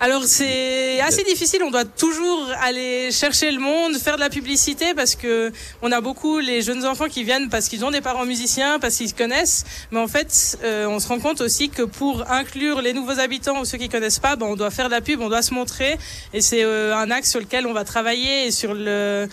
Alors 0.00 0.24
c'est 0.24 1.00
assez 1.00 1.22
difficile, 1.22 1.62
on 1.62 1.70
doit 1.70 1.84
toujours 1.84 2.48
aller 2.60 3.12
chercher 3.12 3.52
le 3.52 3.60
monde, 3.60 3.96
faire 3.96 4.16
de 4.16 4.20
la 4.20 4.28
publicité 4.28 4.92
parce 4.92 5.14
que 5.14 5.52
on 5.82 5.92
a 5.92 6.00
beaucoup 6.00 6.40
les 6.40 6.62
jeunes 6.62 6.84
enfants 6.84 7.06
qui 7.06 7.22
viennent 7.22 7.48
parce 7.48 7.68
qu'ils 7.68 7.84
ont 7.84 7.92
des 7.92 8.00
parents 8.00 8.26
musiciens, 8.26 8.80
parce 8.80 8.96
qu'ils 8.96 9.08
se 9.08 9.14
connaissent, 9.14 9.64
mais 9.92 10.00
en 10.00 10.08
fait 10.08 10.58
euh, 10.64 10.86
on 10.86 10.98
se 10.98 11.06
rend 11.06 11.20
compte 11.20 11.40
aussi 11.40 11.68
que 11.68 11.82
pour 11.82 12.28
inclure 12.30 12.82
les 12.82 12.92
nouveaux 12.92 13.20
habitants 13.20 13.60
ou 13.60 13.64
ceux 13.64 13.78
qui 13.78 13.88
connaissent 13.88 14.18
pas, 14.18 14.34
ben, 14.34 14.46
on 14.46 14.56
doit 14.56 14.72
faire 14.72 14.88
de 14.88 14.94
la 14.94 15.00
pub, 15.00 15.20
on 15.20 15.28
doit 15.28 15.42
se 15.42 15.54
montrer 15.54 15.96
et 16.32 16.40
c'est 16.40 16.64
euh, 16.64 16.96
un 16.96 17.10
axe 17.12 17.30
sur 17.30 17.40
lequel 17.40 17.66
on 17.66 17.72
va 17.72 17.84
travailler 17.84 18.46
et 18.46 18.50
sur 18.50 18.74
le 18.74 19.28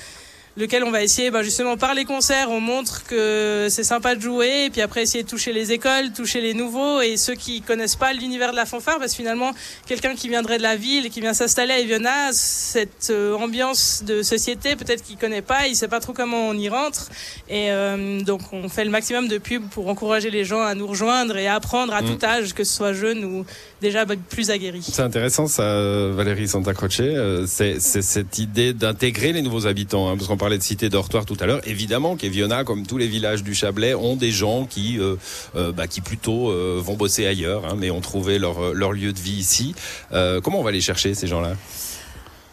lequel 0.57 0.83
on 0.83 0.91
va 0.91 1.01
essayer 1.01 1.31
ben, 1.31 1.41
justement 1.43 1.77
par 1.77 1.93
les 1.93 2.03
concerts 2.05 2.49
on 2.51 2.59
montre 2.59 3.03
que 3.05 3.67
c'est 3.69 3.83
sympa 3.85 4.15
de 4.15 4.21
jouer 4.21 4.65
et 4.65 4.69
puis 4.69 4.81
après 4.81 5.01
essayer 5.03 5.23
de 5.23 5.29
toucher 5.29 5.53
les 5.53 5.71
écoles 5.71 6.11
toucher 6.13 6.41
les 6.41 6.53
nouveaux 6.53 6.99
et 7.01 7.15
ceux 7.15 7.35
qui 7.35 7.61
connaissent 7.61 7.95
pas 7.95 8.11
l'univers 8.11 8.51
de 8.51 8.57
la 8.57 8.65
fanfare 8.65 8.99
parce 8.99 9.11
que 9.11 9.17
finalement 9.17 9.51
quelqu'un 9.87 10.13
qui 10.13 10.27
viendrait 10.27 10.57
de 10.57 10.63
la 10.63 10.75
ville 10.75 11.05
et 11.05 11.09
qui 11.09 11.21
vient 11.21 11.33
s'installer 11.33 11.73
à 11.73 11.79
Eviona 11.79 12.31
cette 12.33 13.07
euh, 13.11 13.33
ambiance 13.35 14.03
de 14.05 14.21
société 14.23 14.75
peut-être 14.75 15.03
qu'il 15.03 15.17
connaît 15.17 15.41
pas 15.41 15.67
il 15.67 15.75
sait 15.75 15.87
pas 15.87 16.01
trop 16.01 16.11
comment 16.13 16.49
on 16.49 16.53
y 16.53 16.67
rentre 16.67 17.07
et 17.49 17.71
euh, 17.71 18.19
donc 18.21 18.41
on 18.51 18.67
fait 18.67 18.83
le 18.83 18.91
maximum 18.91 19.29
de 19.29 19.37
pub 19.37 19.63
pour 19.69 19.87
encourager 19.87 20.29
les 20.29 20.43
gens 20.43 20.61
à 20.61 20.75
nous 20.75 20.87
rejoindre 20.87 21.37
et 21.37 21.47
à 21.47 21.55
apprendre 21.55 21.93
à 21.93 22.01
Mm. 22.01 22.05
tout 22.17 22.25
âge 22.25 22.53
que 22.53 22.63
ce 22.63 22.73
soit 22.73 22.93
jeune 22.93 23.23
ou 23.23 23.45
déjà 23.79 24.05
ben, 24.05 24.17
plus 24.17 24.49
aguerri 24.49 24.81
C'est 24.83 25.01
intéressant 25.03 25.47
ça, 25.47 25.63
Valérie 26.09 26.47
Santa 26.47 26.73
Croce. 26.73 26.99
Euh, 26.99 27.45
C'est 27.47 27.79
c'est 27.79 28.01
cette 28.01 28.37
idée 28.39 28.73
d'intégrer 28.73 29.31
les 29.33 29.41
nouveaux 29.41 29.67
habitants, 29.67 30.09
hein, 30.09 30.15
parce 30.17 30.27
qu'on 30.27 30.37
parlait 30.41 30.57
de 30.57 30.63
cité 30.63 30.89
dortoir 30.89 31.27
tout 31.27 31.37
à 31.39 31.45
l'heure. 31.45 31.61
Évidemment 31.67 32.15
qu'Eviona, 32.15 32.63
comme 32.63 32.87
tous 32.87 32.97
les 32.97 33.07
villages 33.07 33.43
du 33.43 33.53
Chablais, 33.53 33.93
ont 33.93 34.15
des 34.15 34.31
gens 34.31 34.65
qui, 34.65 34.97
euh, 34.97 35.15
euh, 35.55 35.71
bah, 35.71 35.85
qui 35.85 36.01
plutôt 36.01 36.49
euh, 36.49 36.81
vont 36.83 36.95
bosser 36.95 37.27
ailleurs, 37.27 37.67
hein, 37.67 37.75
mais 37.77 37.91
ont 37.91 38.01
trouvé 38.01 38.39
leur, 38.39 38.73
leur 38.73 38.91
lieu 38.91 39.13
de 39.13 39.19
vie 39.19 39.33
ici. 39.33 39.75
Comment 40.09 40.59
on 40.59 40.63
va 40.63 40.71
les 40.71 40.81
chercher 40.81 41.13
ces 41.13 41.27
gens-là? 41.27 41.53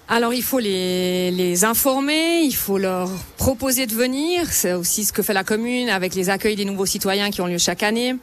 Alors 0.07 0.35
il 0.35 0.43
faut 0.43 0.59
les, 0.59 1.31
les 1.31 1.65
informer, 1.65 2.41
il 2.43 2.55
faut 2.55 2.79
leur 2.79 3.09
proposer 3.39 3.87
de 3.87 3.95
venir. 3.95 4.47
C'est 4.51 4.75
aussi 4.75 5.05
ce 5.05 5.13
que 5.13 5.23
fait 5.23 5.35
la 5.35 5.45
commune 5.45 5.89
avec 5.89 6.15
les 6.15 6.29
accueils 6.29 6.57
des 6.57 6.65
nouveaux 6.67 6.87
citoyens 6.87 7.31
qui 7.31 7.41
ont 7.41 7.47
lieu 7.47 7.59
chaque 7.59 7.83
année. 7.83 8.17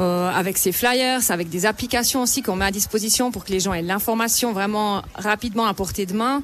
Euh, 0.00 0.30
avec 0.30 0.56
ces 0.56 0.72
flyers, 0.72 1.30
avec 1.30 1.50
des 1.50 1.66
applications 1.66 2.22
aussi 2.22 2.40
qu'on 2.40 2.56
met 2.56 2.64
à 2.64 2.70
disposition 2.70 3.30
pour 3.30 3.44
que 3.44 3.52
les 3.52 3.60
gens 3.60 3.74
aient 3.74 3.82
l'information 3.82 4.52
vraiment 4.52 5.02
rapidement 5.14 5.66
à 5.66 5.74
portée 5.74 6.06
de 6.06 6.14
main. 6.14 6.42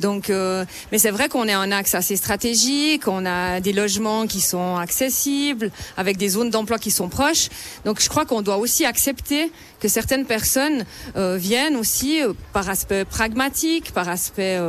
Donc, 0.00 0.30
euh, 0.30 0.64
mais 0.92 0.98
c'est 0.98 1.10
vrai 1.10 1.28
qu'on 1.28 1.48
est 1.48 1.52
un 1.52 1.72
axe 1.72 1.96
assez 1.96 2.14
stratégique, 2.14 3.08
on 3.08 3.26
a 3.26 3.60
des 3.60 3.72
logements 3.72 4.28
qui 4.28 4.40
sont 4.40 4.76
accessibles, 4.76 5.72
avec 5.96 6.16
des 6.16 6.28
zones 6.28 6.50
d'emploi 6.50 6.78
qui 6.78 6.92
sont 6.92 7.08
proches. 7.08 7.48
Donc, 7.84 8.00
je 8.00 8.08
crois 8.08 8.24
qu'on 8.24 8.40
doit 8.40 8.58
aussi 8.58 8.84
accepter 8.84 9.50
que 9.80 9.88
certaines 9.88 10.24
personnes 10.24 10.84
euh, 11.16 11.36
viennent 11.36 11.76
aussi 11.76 12.22
euh, 12.22 12.34
par 12.52 12.68
aspect 12.68 13.04
pragmatique, 13.04 13.92
par 13.92 14.08
aspect 14.08 14.60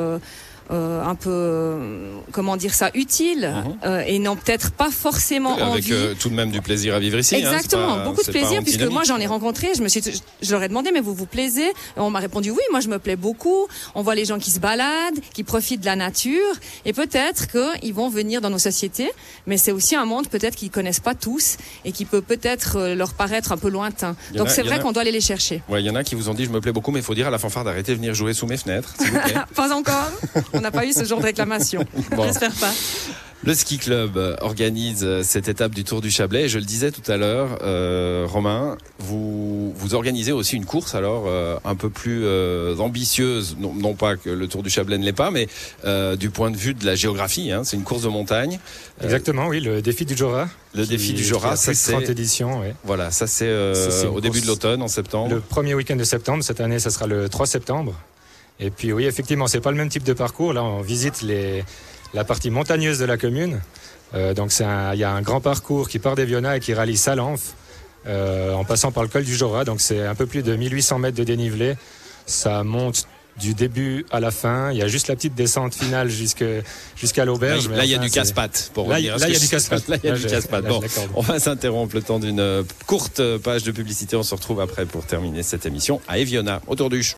euh, 0.71 1.03
un 1.03 1.15
peu, 1.15 1.29
euh, 1.29 2.13
comment 2.31 2.57
dire 2.57 2.73
ça, 2.73 2.89
utile, 2.93 3.53
Mhm. 3.53 3.75
euh, 3.85 4.03
et 4.07 4.19
n'ont 4.19 4.35
peut-être 4.35 4.71
pas 4.71 4.89
forcément 4.91 5.55
Avec 5.55 5.65
envie. 5.85 5.93
euh, 5.93 6.13
tout 6.19 6.29
de 6.29 6.33
même 6.35 6.51
du 6.51 6.61
plaisir 6.61 6.95
à 6.95 6.99
vivre 6.99 7.19
ici. 7.19 7.35
hein, 7.35 7.39
Exactement, 7.39 7.95
pas- 7.97 8.03
beaucoup 8.05 8.23
de 8.23 8.31
plaisir 8.31 8.61
puisque 8.63 8.81
moi 8.83 9.03
j'en 9.05 9.17
ai 9.17 9.25
rencontré, 9.27 9.69
je 9.75 9.81
me 9.81 9.87
suis 9.87 10.01
je 10.41 10.51
leur 10.51 10.63
ai 10.63 10.67
demandé 10.69 10.91
mais 10.93 10.99
vous 11.01 11.13
vous 11.13 11.25
plaisez? 11.25 11.67
Et 11.67 11.73
On 11.97 12.09
m'a 12.09 12.19
répondu 12.19 12.51
oui, 12.51 12.59
moi 12.71 12.79
je 12.79 12.87
me 12.87 12.99
plais 12.99 13.15
beaucoup. 13.15 13.67
On 13.95 14.01
voit 14.01 14.15
les 14.15 14.25
gens 14.25 14.39
qui 14.39 14.51
se 14.51 14.59
baladent, 14.59 15.19
qui 15.33 15.43
profitent 15.43 15.81
de 15.81 15.85
la 15.85 15.95
nature 15.95 16.39
et 16.85 16.93
peut-être 16.93 17.47
qu'ils 17.47 17.93
vont 17.93 18.09
venir 18.09 18.41
dans 18.41 18.49
nos 18.49 18.57
sociétés, 18.59 19.11
mais 19.47 19.57
c'est 19.57 19.71
aussi 19.71 19.95
un 19.95 20.05
monde 20.05 20.27
peut-être 20.27 20.55
qu'ils 20.55 20.71
connaissent 20.71 20.99
pas 20.99 21.15
tous 21.15 21.57
et 21.85 21.91
qui 21.91 22.05
peut 22.05 22.21
peut-être 22.21 22.77
euh, 22.77 22.95
leur 22.95 23.13
paraître 23.13 23.51
un 23.51 23.57
peu 23.57 23.69
lointain. 23.69 24.15
Donc 24.33 24.49
c'est 24.49 24.63
vrai 24.63 24.79
qu'on 24.79 24.91
doit 24.91 25.01
aller 25.01 25.11
les 25.11 25.21
chercher. 25.21 25.61
Ouais, 25.69 25.81
il 25.81 25.85
y 25.85 25.89
en 25.89 25.95
a 25.95 26.03
qui 26.03 26.15
vous 26.15 26.29
ont 26.29 26.33
dit 26.33 26.45
je 26.45 26.49
me 26.51 26.61
plais 26.61 26.71
beaucoup, 26.71 26.91
mais 26.91 26.99
il 26.99 27.05
faut 27.05 27.15
dire 27.15 27.27
à 27.27 27.31
la 27.31 27.37
fanfare 27.39 27.63
d'arrêter 27.63 27.91
de 27.91 27.97
venir 27.97 28.13
jouer 28.13 28.33
sous 28.33 28.47
mes 28.47 28.57
fenêtres, 28.57 28.93
vous 28.99 29.05
plaît. 29.19 29.33
pas 29.55 29.73
encore. 29.73 30.09
On 30.53 30.61
n'a 30.61 30.71
pas 30.71 30.85
eu 30.85 30.93
ce 30.93 31.03
genre 31.03 31.19
de 31.19 31.25
réclamation. 31.25 31.85
Bon. 32.15 32.23
j'espère 32.23 32.53
pas 32.53 32.71
Le 33.43 33.53
ski 33.53 33.77
club 33.77 34.15
euh, 34.17 34.35
organise 34.41 35.03
euh, 35.03 35.21
cette 35.23 35.47
étape 35.49 35.73
du 35.73 35.83
Tour 35.83 35.99
du 35.99 36.09
Chablais. 36.11 36.43
Et 36.43 36.49
je 36.49 36.59
le 36.59 36.63
disais 36.65 36.91
tout 36.91 37.09
à 37.11 37.17
l'heure, 37.17 37.59
euh, 37.61 38.25
Romain, 38.29 38.77
vous 38.99 39.73
vous 39.75 39.95
organisez 39.95 40.31
aussi 40.31 40.55
une 40.55 40.65
course 40.65 40.95
alors 40.95 41.25
euh, 41.27 41.57
un 41.65 41.75
peu 41.75 41.89
plus 41.89 42.21
euh, 42.23 42.77
ambitieuse. 42.77 43.57
Non, 43.59 43.73
non 43.73 43.95
pas 43.95 44.15
que 44.15 44.29
le 44.29 44.47
Tour 44.47 44.63
du 44.63 44.69
Chablais 44.69 44.97
ne 44.97 45.03
l'est 45.03 45.11
pas, 45.11 45.29
mais 45.31 45.47
euh, 45.85 46.15
du 46.15 46.29
point 46.29 46.51
de 46.51 46.57
vue 46.57 46.73
de 46.73 46.85
la 46.85 46.95
géographie. 46.95 47.51
Hein, 47.51 47.63
c'est 47.65 47.75
une 47.75 47.83
course 47.83 48.03
de 48.03 48.09
montagne. 48.09 48.59
Euh, 49.01 49.05
Exactement, 49.05 49.47
oui, 49.47 49.59
le 49.59 49.81
défi 49.81 50.05
du 50.05 50.15
Jura. 50.15 50.47
Le 50.75 50.83
qui- 50.83 50.89
défi 50.89 51.13
du 51.13 51.21
qui 51.21 51.27
Jura, 51.27 51.51
a 51.51 51.55
ça 51.57 51.71
de 51.73 51.77
30 51.77 52.03
c'est 52.05 52.11
éditions, 52.11 52.61
oui. 52.61 52.67
voilà, 52.83 53.11
ça 53.11 53.27
c'est 53.27 53.45
euh, 53.45 53.89
c'est 53.91 54.07
au 54.07 54.21
début 54.21 54.39
de 54.41 54.47
l'automne, 54.47 54.81
en 54.81 54.87
septembre. 54.87 55.33
Le 55.35 55.39
premier 55.41 55.73
week-end 55.75 55.95
de 55.97 56.03
septembre, 56.03 56.43
cette 56.43 56.61
année, 56.61 56.79
ça 56.79 56.89
sera 56.91 57.07
le 57.07 57.27
3 57.29 57.45
septembre. 57.45 57.93
Et 58.63 58.71
puis 58.71 58.93
oui, 58.93 59.05
effectivement, 59.05 59.47
c'est 59.47 59.59
pas 59.59 59.71
le 59.71 59.77
même 59.77 59.89
type 59.89 60.03
de 60.03 60.13
parcours. 60.13 60.53
Là, 60.53 60.63
on 60.63 60.81
visite 60.81 61.21
les, 61.21 61.65
la 62.13 62.23
partie 62.23 62.49
montagneuse 62.49 62.97
de 62.97 63.05
la 63.05 63.17
commune. 63.17 63.59
Euh, 64.15 64.33
donc 64.33 64.51
il 64.57 64.99
y 64.99 65.03
a 65.03 65.11
un 65.11 65.21
grand 65.21 65.41
parcours 65.41 65.89
qui 65.89 65.99
part 65.99 66.15
d'Eviona 66.15 66.55
et 66.55 66.59
qui 66.59 66.73
rallie 66.73 66.97
Salenf 66.97 67.55
euh, 68.07 68.53
en 68.53 68.63
passant 68.63 68.91
par 68.91 69.03
le 69.03 69.09
col 69.09 69.25
du 69.25 69.35
Jura. 69.35 69.65
Donc 69.65 69.81
c'est 69.81 70.05
un 70.05 70.15
peu 70.15 70.25
plus 70.25 70.43
de 70.43 70.55
1800 70.55 70.99
mètres 70.99 71.17
de 71.17 71.25
dénivelé. 71.25 71.75
Ça 72.25 72.63
monte 72.63 73.05
du 73.39 73.53
début 73.53 74.05
à 74.11 74.19
la 74.19 74.31
fin. 74.31 74.71
Il 74.71 74.77
y 74.77 74.81
a 74.81 74.87
juste 74.87 75.07
la 75.07 75.15
petite 75.15 75.35
descente 75.35 75.73
finale 75.73 76.09
jusqu'à 76.09 77.25
l'auberge. 77.25 77.69
là, 77.69 77.83
il 77.85 77.91
y 77.91 77.95
a 77.95 77.97
du 77.97 78.09
casse-pattes. 78.09 78.71
Pour 78.73 78.87
Là, 78.87 78.99
il 78.99 79.05
y 79.05 79.09
a 79.09 79.17
du 79.17 79.47
casse-pattes. 79.47 79.87
Là, 79.87 79.97
il 80.03 80.09
y 80.09 80.11
a 80.11 80.15
du 80.15 80.27
là, 80.51 80.61
Bon, 80.61 80.81
on 81.15 81.21
va 81.21 81.39
s'interrompre 81.39 81.95
le 81.95 82.01
temps 82.01 82.19
d'une 82.19 82.39
euh, 82.39 82.63
courte 82.85 83.21
page 83.37 83.63
de 83.63 83.71
publicité. 83.71 84.15
On 84.15 84.23
se 84.23 84.35
retrouve 84.35 84.61
après 84.61 84.85
pour 84.85 85.05
terminer 85.05 85.43
cette 85.43 85.65
émission 85.65 86.01
à 86.07 86.19
Eviona, 86.19 86.61
autour 86.67 86.89
du 86.89 87.03